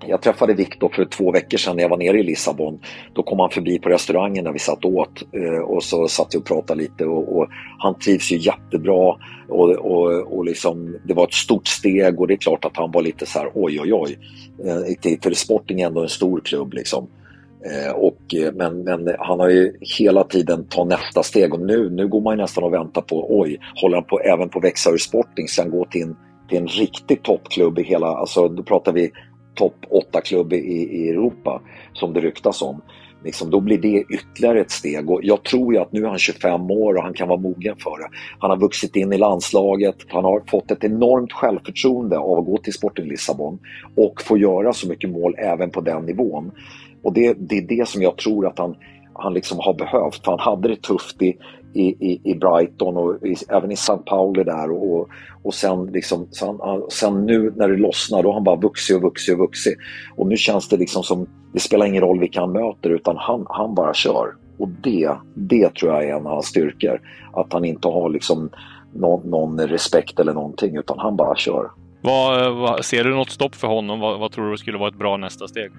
jag 0.07 0.23
träffade 0.23 0.55
Viktor 0.55 0.89
för 0.89 1.05
två 1.05 1.33
veckor 1.33 1.59
sedan 1.59 1.77
när 1.77 1.83
jag 1.83 1.89
var 1.89 1.97
nere 1.97 2.19
i 2.19 2.23
Lissabon. 2.23 2.81
Då 3.12 3.23
kom 3.23 3.41
han 3.41 3.51
förbi 3.51 3.79
på 3.79 3.89
restaurangen 3.89 4.45
när 4.45 4.53
vi 4.53 4.59
satt 4.59 4.85
åt 4.85 5.23
eh, 5.33 5.59
och 5.59 5.83
så 5.83 6.09
satt 6.09 6.35
vi 6.35 6.39
och 6.39 6.45
pratade 6.45 6.83
lite 6.83 7.05
och, 7.05 7.39
och 7.39 7.49
han 7.79 7.99
trivs 7.99 8.33
ju 8.33 8.37
jättebra 8.37 9.17
och, 9.49 9.71
och, 9.71 10.37
och 10.37 10.45
liksom, 10.45 10.97
det 11.05 11.15
var 11.15 11.25
ett 11.25 11.35
stort 11.35 11.67
steg 11.67 12.21
och 12.21 12.27
det 12.27 12.35
är 12.35 12.39
klart 12.39 12.65
att 12.65 12.77
han 12.77 12.91
var 12.91 13.03
lite 13.03 13.27
så 13.27 13.39
här 13.39 13.51
oj 13.55 13.81
oj 13.81 13.93
oj. 13.93 14.19
Eh, 14.65 15.19
för 15.23 15.35
Sporting 15.35 15.81
är 15.81 15.87
ändå 15.87 16.03
en 16.03 16.09
stor 16.09 16.41
klubb 16.41 16.75
liksom. 16.75 17.09
Eh, 17.64 17.92
och, 17.92 18.35
eh, 18.35 18.53
men, 18.55 18.85
men 18.85 19.14
han 19.19 19.40
har 19.40 19.49
ju 19.49 19.77
hela 19.99 20.25
tiden 20.25 20.69
tagit 20.69 20.88
nästa 20.88 21.23
steg 21.23 21.55
och 21.55 21.61
nu, 21.61 21.90
nu 21.90 22.09
går 22.09 22.21
man 22.21 22.37
ju 22.37 22.42
nästan 22.42 22.64
och 22.64 22.73
väntar 22.73 23.03
på, 23.03 23.40
oj, 23.40 23.59
håller 23.75 23.97
han 23.97 24.05
på, 24.05 24.21
även 24.21 24.49
på 24.49 24.59
att 24.59 24.64
växa 24.64 24.90
ur 24.90 24.99
Sporting, 24.99 25.49
ska 25.49 25.62
han 25.62 25.71
gå 25.71 25.85
till 25.85 26.03
en, 26.03 26.16
till 26.49 26.59
en 26.59 26.66
riktig 26.66 27.23
toppklubb 27.23 27.79
i 27.79 27.83
hela, 27.83 28.07
alltså 28.07 28.49
då 28.49 28.62
pratar 28.62 28.92
vi 28.92 29.11
topp 29.55 29.75
8-klubb 30.12 30.53
i, 30.53 30.57
i 30.57 31.11
Europa 31.11 31.62
som 31.92 32.12
det 32.12 32.21
ryktas 32.21 32.62
om. 32.62 32.83
Liksom, 33.25 33.51
då 33.51 33.61
blir 33.61 33.79
det 33.79 34.05
ytterligare 34.14 34.61
ett 34.61 34.71
steg 34.71 35.11
och 35.11 35.21
jag 35.23 35.42
tror 35.42 35.75
ju 35.75 35.81
att 35.81 35.92
nu 35.92 36.05
är 36.05 36.09
han 36.09 36.19
25 36.19 36.71
år 36.71 36.95
och 36.95 37.03
han 37.03 37.14
kan 37.14 37.29
vara 37.29 37.40
mogen 37.40 37.77
för 37.77 37.99
det. 37.99 38.09
Han 38.38 38.51
har 38.51 38.57
vuxit 38.57 38.97
in 38.97 39.12
i 39.12 39.19
landslaget, 39.19 39.97
han 40.09 40.25
har 40.25 40.42
fått 40.51 40.71
ett 40.71 40.85
enormt 40.85 41.33
självförtroende 41.33 42.19
av 42.19 42.38
att 42.38 42.47
gå 42.47 42.59
till 42.59 42.73
Sporting 42.73 43.09
Lissabon 43.09 43.59
och 43.97 44.23
få 44.23 44.38
göra 44.38 44.73
så 44.73 44.88
mycket 44.88 45.11
mål 45.11 45.35
även 45.38 45.71
på 45.71 45.81
den 45.81 46.05
nivån. 46.05 46.51
Och 47.07 47.12
det, 47.12 47.35
det 47.38 47.59
är 47.59 47.62
det 47.62 47.88
som 47.88 48.03
jag 48.03 48.16
tror 48.16 48.47
att 48.47 48.59
han, 48.59 48.77
han 49.14 49.35
liksom 49.35 49.59
har 49.59 49.75
behövt. 49.75 50.25
För 50.25 50.31
han 50.31 50.40
hade 50.40 50.69
det 50.69 50.83
tufft 50.83 51.23
i, 51.23 51.37
i, 51.75 52.21
i 52.25 52.35
Brighton 52.35 52.97
och 52.97 53.27
i, 53.27 53.37
även 53.49 53.71
i 53.71 53.75
St. 53.75 53.97
Pauli 54.07 54.45
där. 54.45 54.71
Och, 54.71 55.09
och 55.42 55.55
sen, 55.55 55.87
liksom, 55.87 56.29
sen, 56.31 56.59
sen 56.88 57.27
nu 57.27 57.53
när 57.57 57.69
det 57.69 57.77
lossnar 57.77 58.23
då 58.23 58.29
har 58.29 58.35
han 58.35 58.45
bara 58.45 58.57
vuxit 58.57 58.97
och 58.97 59.03
vuxit 59.03 59.35
och 59.35 59.40
vuxit. 59.40 59.75
Och 60.16 60.27
nu 60.27 60.37
känns 60.37 60.69
det 60.69 60.77
liksom 60.77 61.03
som, 61.03 61.27
det 61.53 61.61
spelar 61.61 61.87
ingen 61.87 62.03
roll 62.03 62.21
vilka 62.21 62.40
han 62.40 62.53
möter 62.53 62.90
utan 62.90 63.16
han, 63.16 63.47
han 63.49 63.75
bara 63.75 63.95
kör. 63.95 64.35
Och 64.59 64.69
det, 64.69 65.11
det 65.35 65.75
tror 65.75 65.92
jag 65.92 66.05
är 66.05 66.16
en 66.16 66.27
av 66.27 66.33
hans 66.33 66.47
styrkor. 66.47 67.01
Att 67.33 67.53
han 67.53 67.64
inte 67.64 67.88
har 67.88 68.09
liksom 68.09 68.51
någon, 68.95 69.31
någon 69.31 69.61
respekt 69.61 70.21
eller 70.21 70.35
någonting 70.35 70.77
utan 70.77 70.99
han 70.99 71.16
bara 71.16 71.37
kör. 71.37 71.71
Vad, 72.01 72.57
vad, 72.57 72.85
ser 72.85 73.05
du 73.05 73.14
något 73.14 73.31
stopp 73.31 73.55
för 73.55 73.69
honom? 73.69 74.01
Vad, 74.01 74.21
vad 74.21 74.33
tror 74.33 74.51
du 74.51 74.57
skulle 74.57 74.79
vara 74.79 74.88
ett 74.88 74.99
bra 74.99 75.16
nästa 75.16 75.49
steg? 75.49 75.71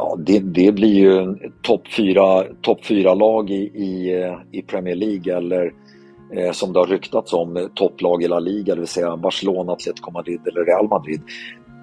Ja, 0.00 0.16
det, 0.18 0.38
det 0.38 0.72
blir 0.72 0.94
ju 0.94 1.36
topp 1.62 1.88
fyra, 1.96 2.44
top 2.62 2.84
fyra 2.84 3.14
lag 3.14 3.50
i, 3.50 3.62
i, 3.74 4.22
eh, 4.22 4.38
i 4.52 4.62
Premier 4.62 4.94
League 4.94 5.36
eller 5.36 5.72
eh, 6.36 6.52
som 6.52 6.72
det 6.72 6.78
har 6.78 6.86
ryktats 6.86 7.32
om, 7.32 7.56
eh, 7.56 7.66
topplag 7.74 8.22
i 8.22 8.28
La 8.28 8.38
Liga, 8.38 8.74
det 8.74 8.80
vill 8.80 8.88
säga 8.88 9.16
Barcelona, 9.16 9.72
Atletico 9.72 10.10
Madrid 10.10 10.40
eller 10.46 10.64
Real 10.64 10.88
Madrid. 10.88 11.20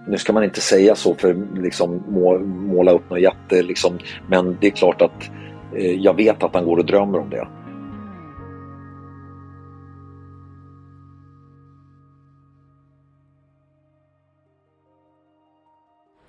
Nu 0.08 0.18
ska 0.18 0.34
man 0.34 0.44
inte 0.44 0.62
säga 0.62 0.96
så 0.96 1.16
för 1.16 1.48
liksom 1.56 2.04
må, 2.08 2.40
måla 2.40 2.92
upp 2.92 3.10
något 3.10 3.22
jätte, 3.22 3.64
liksom, 3.64 4.00
men 4.30 4.58
det 4.62 4.68
är 4.68 4.72
klart 4.72 5.02
att 5.02 5.32
eh, 5.76 5.92
jag 5.92 6.14
vet 6.14 6.44
att 6.44 6.56
han 6.56 6.66
går 6.66 6.78
och 6.78 6.86
drömmer 6.86 7.20
om 7.20 7.30
det. 7.30 7.48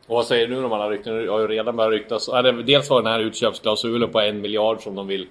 Och 0.09 0.15
vad 0.17 0.27
säger 0.27 0.49
du 0.49 0.55
nu 0.57 0.65
om 0.65 0.73
alla 0.73 0.91
rykten? 0.91 1.15
Det 1.17 1.31
har 1.31 1.41
ju 1.41 1.47
redan 1.47 1.77
börjat 1.77 1.93
ryktas. 1.93 2.31
Dels 2.67 2.91
var 2.91 3.03
den 3.03 3.13
här 3.13 3.21
utköpsklausulen 3.21 4.11
på 4.11 4.21
en 4.21 4.41
miljard 4.41 4.83
som 4.83 4.95
de 4.95 5.07
vill... 5.07 5.27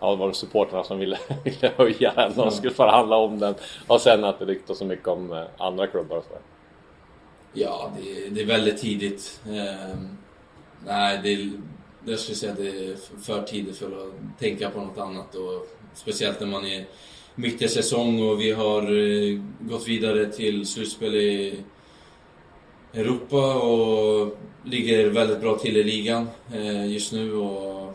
Ja, 0.00 0.10
det 0.10 0.16
var 0.16 0.32
supportrarna 0.32 0.84
som 0.84 0.98
ville, 0.98 1.18
ville 1.44 1.72
höja 1.76 2.12
den. 2.16 2.32
De 2.36 2.50
skulle 2.50 2.72
förhandla 2.72 3.16
om 3.16 3.38
den. 3.38 3.54
Och 3.86 4.00
sen 4.00 4.24
att 4.24 4.38
det 4.38 4.44
ryktas 4.44 4.78
så 4.78 4.84
mycket 4.84 5.08
om 5.08 5.32
eh, 5.32 5.42
andra 5.58 5.86
klubbar 5.86 6.16
och 6.16 6.24
sådär. 6.24 6.40
Ja, 7.52 7.92
det, 8.02 8.10
är- 8.26 8.30
det 8.30 8.40
är 8.40 8.46
väldigt 8.46 8.78
tidigt. 8.80 9.40
Eh, 9.46 9.96
nej, 10.86 11.20
det, 11.22 11.32
är- 11.32 11.50
jag 12.04 12.18
skulle 12.18 12.36
säga 12.36 12.52
att 12.52 12.58
det 12.58 12.68
är 12.68 12.96
för 13.22 13.42
tidigt 13.42 13.76
för 13.78 13.86
att 13.86 14.38
tänka 14.40 14.70
på 14.70 14.80
något 14.80 14.98
annat. 14.98 15.34
Och 15.34 15.66
speciellt 15.94 16.40
när 16.40 16.46
man 16.46 16.66
är 16.66 16.84
mitt 17.34 17.62
i 17.62 17.68
säsong 17.68 18.22
och 18.30 18.40
vi 18.40 18.52
har 18.52 18.82
eh, 18.82 19.40
gått 19.60 19.88
vidare 19.88 20.26
till 20.26 20.66
slutspel 20.66 21.14
i 21.14 21.54
Europa 22.92 23.54
och 23.54 24.38
ligger 24.64 25.10
väldigt 25.10 25.40
bra 25.40 25.58
till 25.58 25.76
i 25.76 25.84
ligan 25.84 26.28
eh, 26.52 26.92
just 26.92 27.12
nu. 27.12 27.34
Och 27.34 27.94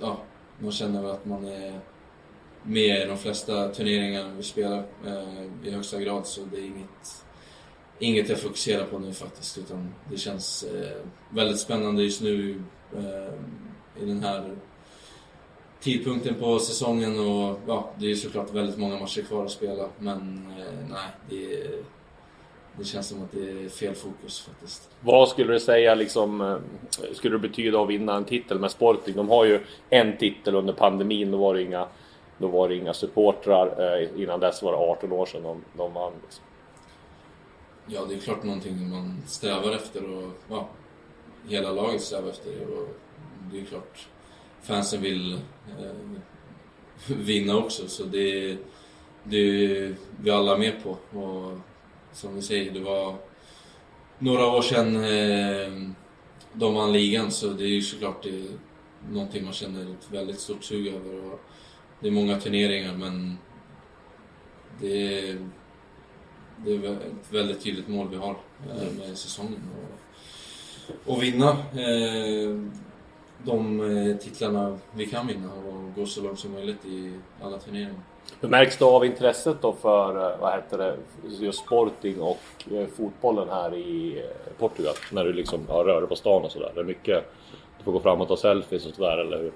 ja, 0.00 0.18
man 0.58 0.72
känner 0.72 1.02
väl 1.02 1.10
att 1.10 1.26
man 1.26 1.44
är 1.44 1.80
med 2.62 3.02
i 3.02 3.04
de 3.04 3.18
flesta 3.18 3.68
turneringar 3.68 4.30
vi 4.36 4.42
spelar 4.42 4.84
eh, 5.06 5.68
i 5.68 5.70
högsta 5.70 6.00
grad. 6.00 6.26
Så 6.26 6.40
det 6.52 6.56
är 6.56 6.64
inget 6.64 7.24
inget 7.98 8.28
jag 8.28 8.40
fokuserar 8.40 8.86
på 8.86 8.98
nu 8.98 9.12
faktiskt. 9.12 9.58
Utan 9.58 9.94
det 10.10 10.16
känns 10.16 10.62
eh, 10.62 11.02
väldigt 11.30 11.60
spännande 11.60 12.02
just 12.02 12.22
nu 12.22 12.62
i 14.00 14.04
den 14.04 14.22
här 14.22 14.56
tidpunkten 15.80 16.34
på 16.34 16.58
säsongen. 16.58 17.18
Och 17.18 17.60
ja, 17.66 17.90
det 17.98 18.10
är 18.10 18.14
såklart 18.14 18.54
väldigt 18.54 18.78
många 18.78 18.98
matcher 18.98 19.22
kvar 19.22 19.44
att 19.44 19.50
spela. 19.50 19.88
Men 19.98 20.48
nej, 20.88 21.08
det, 21.28 21.54
är 21.54 21.70
det 22.78 22.84
känns 22.84 23.08
som 23.08 23.22
att 23.22 23.32
det 23.32 23.50
är 23.64 23.68
fel 23.68 23.94
fokus 23.94 24.40
faktiskt. 24.40 24.90
Vad 25.00 25.28
skulle 25.28 25.52
du 25.52 25.60
säga 25.60 25.94
liksom, 25.94 26.40
eh, 26.40 26.56
skulle 27.12 27.34
det 27.34 27.48
betyda 27.48 27.80
att 27.80 27.88
vinna 27.88 28.16
en 28.16 28.24
titel 28.24 28.58
med 28.58 28.70
Sporting? 28.70 29.16
De 29.16 29.28
har 29.28 29.44
ju 29.44 29.60
en 29.90 30.16
titel 30.16 30.54
under 30.54 30.72
pandemin, 30.72 31.30
då 31.30 31.38
var 31.38 31.54
det 31.54 31.62
inga, 31.62 31.86
då 32.38 32.48
var 32.48 32.68
det 32.68 32.76
inga 32.76 32.94
supportrar. 32.94 34.00
Eh, 34.02 34.22
Innan 34.22 34.40
dess 34.40 34.62
var 34.62 34.72
det 34.72 34.78
18 34.78 35.12
år 35.12 35.26
sedan 35.26 35.42
de, 35.42 35.64
de 35.76 35.94
vann. 35.94 36.12
Liksom. 36.22 36.44
Ja, 37.86 38.00
det 38.08 38.14
är 38.14 38.18
klart 38.18 38.42
någonting 38.42 38.90
man 38.90 39.22
strävar 39.26 39.72
efter 39.72 40.16
och 40.16 40.30
ja, 40.48 40.68
hela 41.48 41.72
laget 41.72 42.00
strävar 42.00 42.30
efter 42.30 42.50
det. 42.50 42.66
Och 42.66 42.88
det 43.52 43.60
är 43.60 43.64
klart 43.64 44.08
fansen 44.62 45.02
vill 45.02 45.32
eh, 45.32 45.38
vinna 47.06 47.56
också, 47.56 47.88
så 47.88 48.04
det, 48.04 48.56
det 49.24 49.36
är 49.36 49.94
vi 50.22 50.30
alla 50.30 50.56
med 50.56 50.72
på. 50.82 51.18
Och 51.18 51.58
som 52.14 52.34
ni 52.34 52.42
säger, 52.42 52.72
det 52.72 52.80
var 52.80 53.16
några 54.18 54.46
år 54.46 54.62
sedan 54.62 54.96
eh, 54.96 55.92
de 56.52 56.74
vann 56.74 56.92
ligan, 56.92 57.30
så 57.30 57.48
det 57.48 57.64
är 57.64 57.68
ju 57.68 57.82
såklart 57.82 58.22
det 58.22 58.28
är 58.28 58.44
någonting 59.10 59.44
man 59.44 59.52
känner 59.52 59.82
ett 59.82 60.10
väldigt 60.10 60.40
stort 60.40 60.64
sug 60.64 60.86
över. 60.86 61.32
Och 61.32 61.40
det 62.00 62.08
är 62.08 62.12
många 62.12 62.40
turneringar, 62.40 62.94
men 62.96 63.38
det 64.80 65.18
är 65.18 65.38
det 66.56 66.72
är 66.74 66.90
ett 66.92 67.32
väldigt 67.32 67.62
tydligt 67.62 67.88
mål 67.88 68.08
vi 68.08 68.16
har 68.16 68.36
eh, 68.70 68.92
med 68.98 69.18
säsongen. 69.18 69.60
Och, 69.76 71.12
och 71.12 71.22
vinna. 71.22 71.50
Eh, 71.50 72.60
de 73.44 73.80
eh, 73.80 74.16
titlarna 74.16 74.78
vi 74.94 75.06
kan 75.06 75.26
vinna 75.26 75.52
och 75.52 75.94
gå 75.94 76.06
så 76.06 76.22
långt 76.22 76.38
som 76.38 76.52
möjligt 76.52 76.86
i 76.86 77.12
alla 77.42 77.58
turneringar. 77.58 78.00
Hur 78.40 78.48
märks 78.48 78.78
det 78.78 78.84
av 78.84 79.04
intresset 79.04 79.56
då 79.62 79.72
för, 79.72 80.32
eh, 80.32 80.38
vad 80.40 80.54
heter 80.54 80.78
det, 80.78 80.96
just 81.44 81.58
Sporting 81.58 82.20
och 82.20 82.40
eh, 82.72 82.86
fotbollen 82.86 83.48
här 83.48 83.74
i 83.74 84.18
eh, 84.18 84.52
Portugal? 84.58 84.94
När 85.12 85.24
du 85.24 85.32
liksom 85.32 85.60
ja, 85.68 85.74
rör 85.74 86.00
dig 86.00 86.08
på 86.08 86.16
stan 86.16 86.42
och 86.42 86.52
sådär. 86.52 86.72
Det 86.74 86.80
är 86.80 86.84
mycket, 86.84 87.24
du 87.78 87.84
får 87.84 87.92
gå 87.92 88.00
fram 88.00 88.20
och 88.20 88.28
ta 88.28 88.36
selfies 88.36 88.86
och 88.86 88.94
sådär, 88.94 89.18
eller 89.18 89.38
hur? 89.38 89.52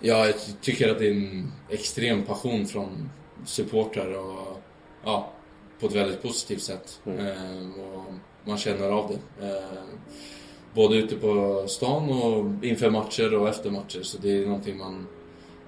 Ja, 0.00 0.26
jag 0.26 0.34
tycker 0.60 0.90
att 0.90 0.98
det 0.98 1.06
är 1.06 1.12
en 1.12 1.52
extrem 1.68 2.24
passion 2.24 2.66
från 2.66 3.10
supportrar 3.44 4.18
och 4.18 4.62
ja, 5.04 5.30
på 5.80 5.86
ett 5.86 5.94
väldigt 5.94 6.22
positivt 6.22 6.62
sätt. 6.62 7.00
Mm. 7.06 7.26
Eh, 7.26 7.80
och 7.80 8.04
man 8.44 8.58
känner 8.58 8.90
av 8.90 9.10
det. 9.10 9.46
Eh, 9.46 9.82
både 10.74 10.96
ute 10.96 11.16
på 11.16 11.64
stan 11.68 12.10
och 12.10 12.64
inför 12.64 12.90
matcher 12.90 13.34
och 13.34 13.48
efter 13.48 13.70
matcher. 13.70 14.02
Så 14.02 14.18
det 14.18 14.42
är 14.42 14.46
någonting 14.46 14.78
man 14.78 15.06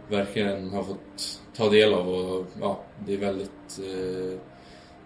verkligen 0.09 0.71
har 0.71 0.83
fått 0.83 1.41
ta 1.61 1.69
del 1.69 1.95
av 1.95 2.09
och 2.09 2.47
ja, 2.61 2.79
det 3.07 3.15
är 3.15 3.19
väldigt 3.19 3.79
eh, 3.79 4.39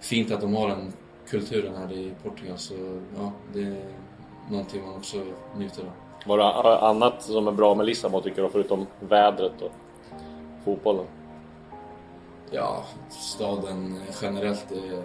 fint 0.01 0.31
att 0.31 0.41
de 0.41 0.55
har 0.55 0.69
den 0.69 0.93
kulturen 1.29 1.77
här 1.77 1.93
i 1.93 2.13
Portugal. 2.23 2.59
Så 2.59 2.75
ja, 3.17 3.33
det 3.53 3.63
är 3.63 3.85
någonting 4.51 4.83
man 4.87 4.95
också 4.95 5.17
njuter 5.57 5.83
av. 5.83 5.91
Vad 6.27 6.41
är 6.41 6.63
det 6.63 6.79
annat 6.79 7.23
som 7.23 7.49
är 7.49 7.53
bra 7.53 7.75
med 7.75 7.87
Lissabon 7.87 8.23
tycker 8.23 8.43
du, 8.43 8.49
förutom 8.49 8.87
vädret 9.01 9.63
och 9.63 9.73
fotbollen? 10.65 11.05
Ja, 12.51 12.85
staden 13.11 14.01
generellt 14.23 14.73
är 14.73 15.03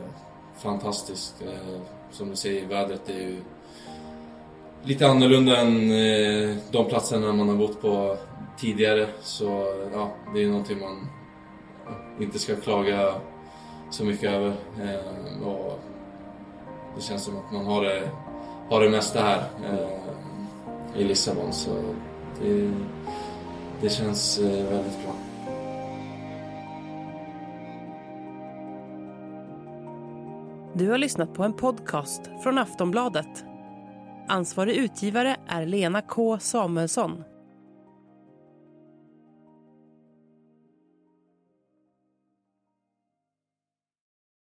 fantastisk. 0.57 1.33
Eh, 1.41 1.81
Som 2.12 2.29
du 2.29 2.35
säger, 2.35 2.67
vädret 2.67 3.09
är 3.09 3.13
ju 3.13 3.41
lite 4.83 5.07
annorlunda 5.07 5.57
än 5.57 5.91
eh, 5.91 6.55
de 6.71 6.85
platserna 6.85 7.33
man 7.33 7.49
har 7.49 7.55
bott 7.55 7.81
på 7.81 8.17
tidigare. 8.57 9.07
Så 9.21 9.73
ja, 9.93 10.12
det 10.33 10.43
är 10.43 10.47
någonting 10.47 10.79
man 10.79 11.07
inte 12.19 12.39
ska 12.39 12.55
klaga 12.55 13.13
så 13.89 14.05
mycket 14.05 14.32
över. 14.32 14.53
Eh, 14.82 15.47
Och 15.47 15.79
det 16.95 17.01
känns 17.01 17.23
som 17.23 17.38
att 17.38 17.51
man 17.53 17.65
har 17.65 17.82
det, 17.84 18.10
har 18.69 18.82
det 18.82 18.89
mesta 18.89 19.19
här 19.21 19.43
eh, 19.65 21.01
i 21.01 21.03
Lissabon. 21.03 21.53
Så 21.53 21.69
det, 22.41 22.71
det 23.82 23.89
känns 23.89 24.39
eh, 24.39 24.63
väldigt 24.69 25.03
bra. 25.03 25.13
Du 30.73 30.89
har 30.89 30.97
lyssnat 30.97 31.34
på 31.34 31.43
en 31.43 31.53
podcast 31.53 32.21
från 32.43 32.58
Aftonbladet. 32.58 33.45
Ansvarig 34.27 34.75
utgivare 34.75 35.36
är 35.47 35.65
Lena 35.65 36.01
K 36.01 36.39
Samuelsson. 36.39 37.23